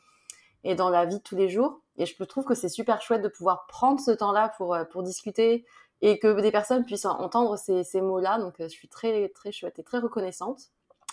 [0.63, 1.81] et dans la vie de tous les jours.
[1.97, 5.03] Et je trouve que c'est super chouette de pouvoir prendre ce temps-là pour, euh, pour
[5.03, 5.65] discuter
[6.01, 8.39] et que des personnes puissent entendre ces, ces mots-là.
[8.39, 10.59] Donc, euh, je suis très, très chouette et très reconnaissante.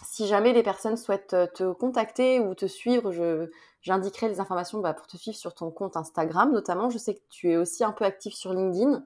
[0.05, 3.49] Si jamais les personnes souhaitent te contacter ou te suivre, je,
[3.83, 6.91] j'indiquerai les informations bah, pour te suivre sur ton compte Instagram notamment.
[6.91, 9.05] Je sais que tu es aussi un peu actif sur LinkedIn.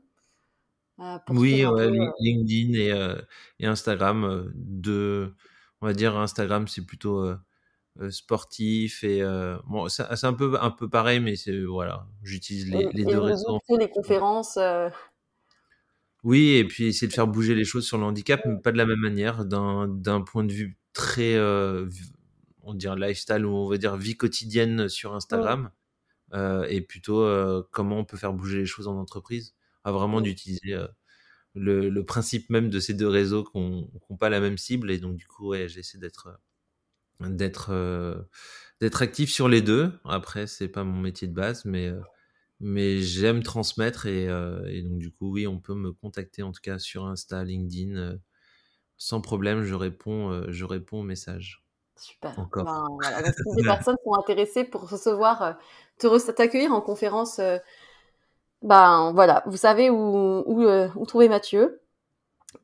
[1.00, 3.20] Euh, oui, euh LinkedIn et, euh,
[3.58, 4.50] et Instagram.
[4.54, 5.34] de,
[5.80, 7.32] on va dire Instagram, c'est plutôt
[8.10, 9.22] sportif et
[9.66, 13.60] bon, c'est un peu un peu pareil, mais c'est voilà, j'utilise les, les deux réseaux.
[13.78, 14.58] les conférences.
[16.22, 18.76] Oui, et puis essayer de faire bouger les choses sur le handicap, mais pas de
[18.76, 21.38] la même manière, d'un point de vue très,
[22.62, 25.70] on dirait lifestyle ou on va dire vie quotidienne sur Instagram,
[26.34, 27.26] et plutôt
[27.70, 29.54] comment on peut faire bouger les choses en entreprise.
[29.84, 30.86] À vraiment d'utiliser euh,
[31.54, 34.90] le, le, principe même de ces deux réseaux qui n'ont pas la même cible.
[34.90, 36.28] Et donc, du coup, ouais, j'essaie d'être
[37.20, 38.22] d'être euh,
[38.80, 39.92] d'être actif sur les deux.
[40.04, 42.00] Après, c'est pas mon métier de base, mais euh,
[42.60, 44.06] mais j'aime transmettre.
[44.06, 47.42] Et, et, donc du coup, oui, on peut me contacter en tout cas sur Insta,
[47.44, 48.18] LinkedIn,
[49.00, 49.64] sans problème.
[49.64, 51.64] Je réponds, je réponds aux messages.
[51.96, 52.38] Super.
[52.38, 52.64] Encore.
[52.64, 53.32] Ben, voilà.
[53.32, 55.56] si des personnes sont intéressées pour recevoir,
[55.98, 57.40] te t'accueillir en conférence
[58.62, 61.80] ben voilà, vous savez où, où, où trouver Mathieu.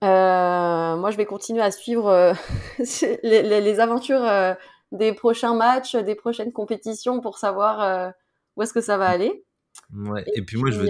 [0.02, 2.34] moi, je vais continuer à suivre
[3.22, 4.56] les, aventures
[4.92, 8.12] des prochains matchs, des prochaines compétitions pour savoir
[8.56, 9.44] où est-ce que ça va aller.
[9.94, 10.24] Ouais.
[10.34, 10.88] Et, puis, moi, je veux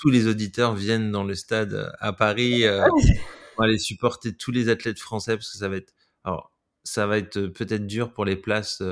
[0.00, 2.64] tous les auditeurs viennent dans le stade à Paris
[3.60, 5.92] pour aller supporter tous les athlètes français parce que ça va être
[6.24, 6.52] alors
[6.82, 8.82] ça va être peut-être dur pour les places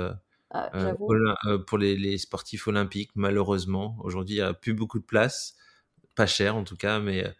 [0.51, 0.95] ah, euh,
[1.47, 3.97] euh, pour les, sportifs olympiques, malheureusement.
[4.01, 5.57] Aujourd'hui, il n'y a plus beaucoup de places,
[6.15, 7.31] pas cher en tout cas, mais euh,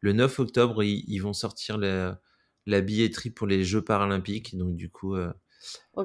[0.00, 2.20] le 9 octobre, ils, vont sortir la,
[2.66, 4.56] billetterie pour les Jeux paralympiques.
[4.56, 5.16] Donc, du coup,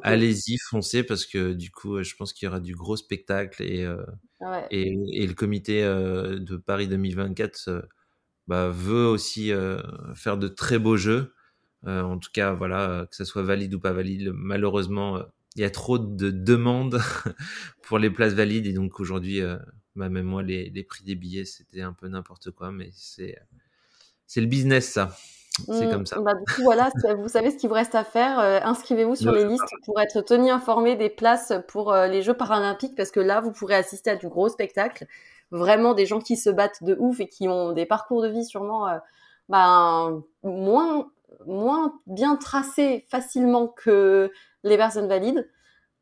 [0.04, 3.86] allez-y, foncez, parce que du coup, je pense qu'il y aura du gros spectacle et,
[4.42, 7.88] ah et, le comité de Paris 2024
[8.48, 9.52] bah, veut aussi
[10.16, 11.34] faire de très beaux Jeux.
[11.86, 15.22] en tout cas, voilà, que ça soit valide ou pas valide, malheureusement,
[15.56, 17.02] il y a trop de demandes
[17.84, 19.58] pour les places valides et donc aujourd'hui, euh,
[19.96, 23.38] bah, même moi, les, les, prix des billets, c'était un peu n'importe quoi, mais c'est
[24.28, 25.16] c'est le business ça.
[25.68, 26.18] C'est mmh, comme ça.
[26.22, 28.39] Bah, du coup, voilà, vous savez ce qu'il vous reste à faire.
[28.39, 32.34] Euh, inscrivez-vous sur les listes pour être tenu informé des places pour euh, les Jeux
[32.34, 35.08] paralympiques parce que là, vous pourrez assister à du gros spectacle.
[35.52, 38.45] Vraiment des gens qui se battent de ouf et qui ont des parcours de vie
[38.45, 38.88] sûrement
[39.49, 41.12] ben, moins,
[41.45, 44.32] moins bien tracés facilement que
[44.64, 45.47] les personnes valides.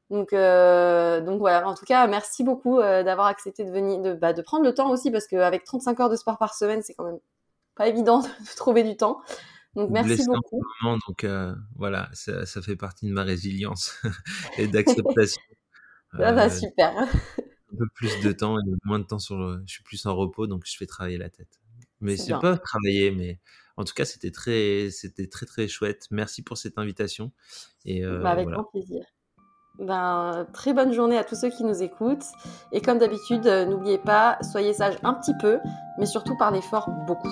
[0.09, 1.67] Donc, euh, donc voilà.
[1.67, 4.73] En tout cas, merci beaucoup euh, d'avoir accepté de venir, de, bah, de prendre le
[4.73, 7.19] temps aussi, parce qu'avec 35 heures de sport par semaine, c'est quand même
[7.75, 9.21] pas évident de trouver du temps.
[9.75, 10.61] Donc merci beaucoup.
[11.07, 14.01] donc euh, voilà, ça, ça, fait partie de ma résilience
[14.57, 15.41] et d'acceptation.
[16.13, 16.93] ah bah super.
[17.73, 19.63] Un peu plus de temps et moins de temps sur le...
[19.65, 21.59] Je suis plus en repos, donc je fais travailler la tête.
[22.01, 23.39] Mais c'est pas travailler, mais
[23.77, 26.07] en tout cas, c'était très, c'était très très chouette.
[26.11, 27.31] Merci pour cette invitation.
[27.85, 29.03] Et euh, bah, avec grand plaisir.
[29.79, 32.25] Ben, très bonne journée à tous ceux qui nous écoutent.
[32.71, 35.59] Et comme d'habitude, euh, n'oubliez pas, soyez sages un petit peu,
[35.97, 37.31] mais surtout parlez fort beaucoup.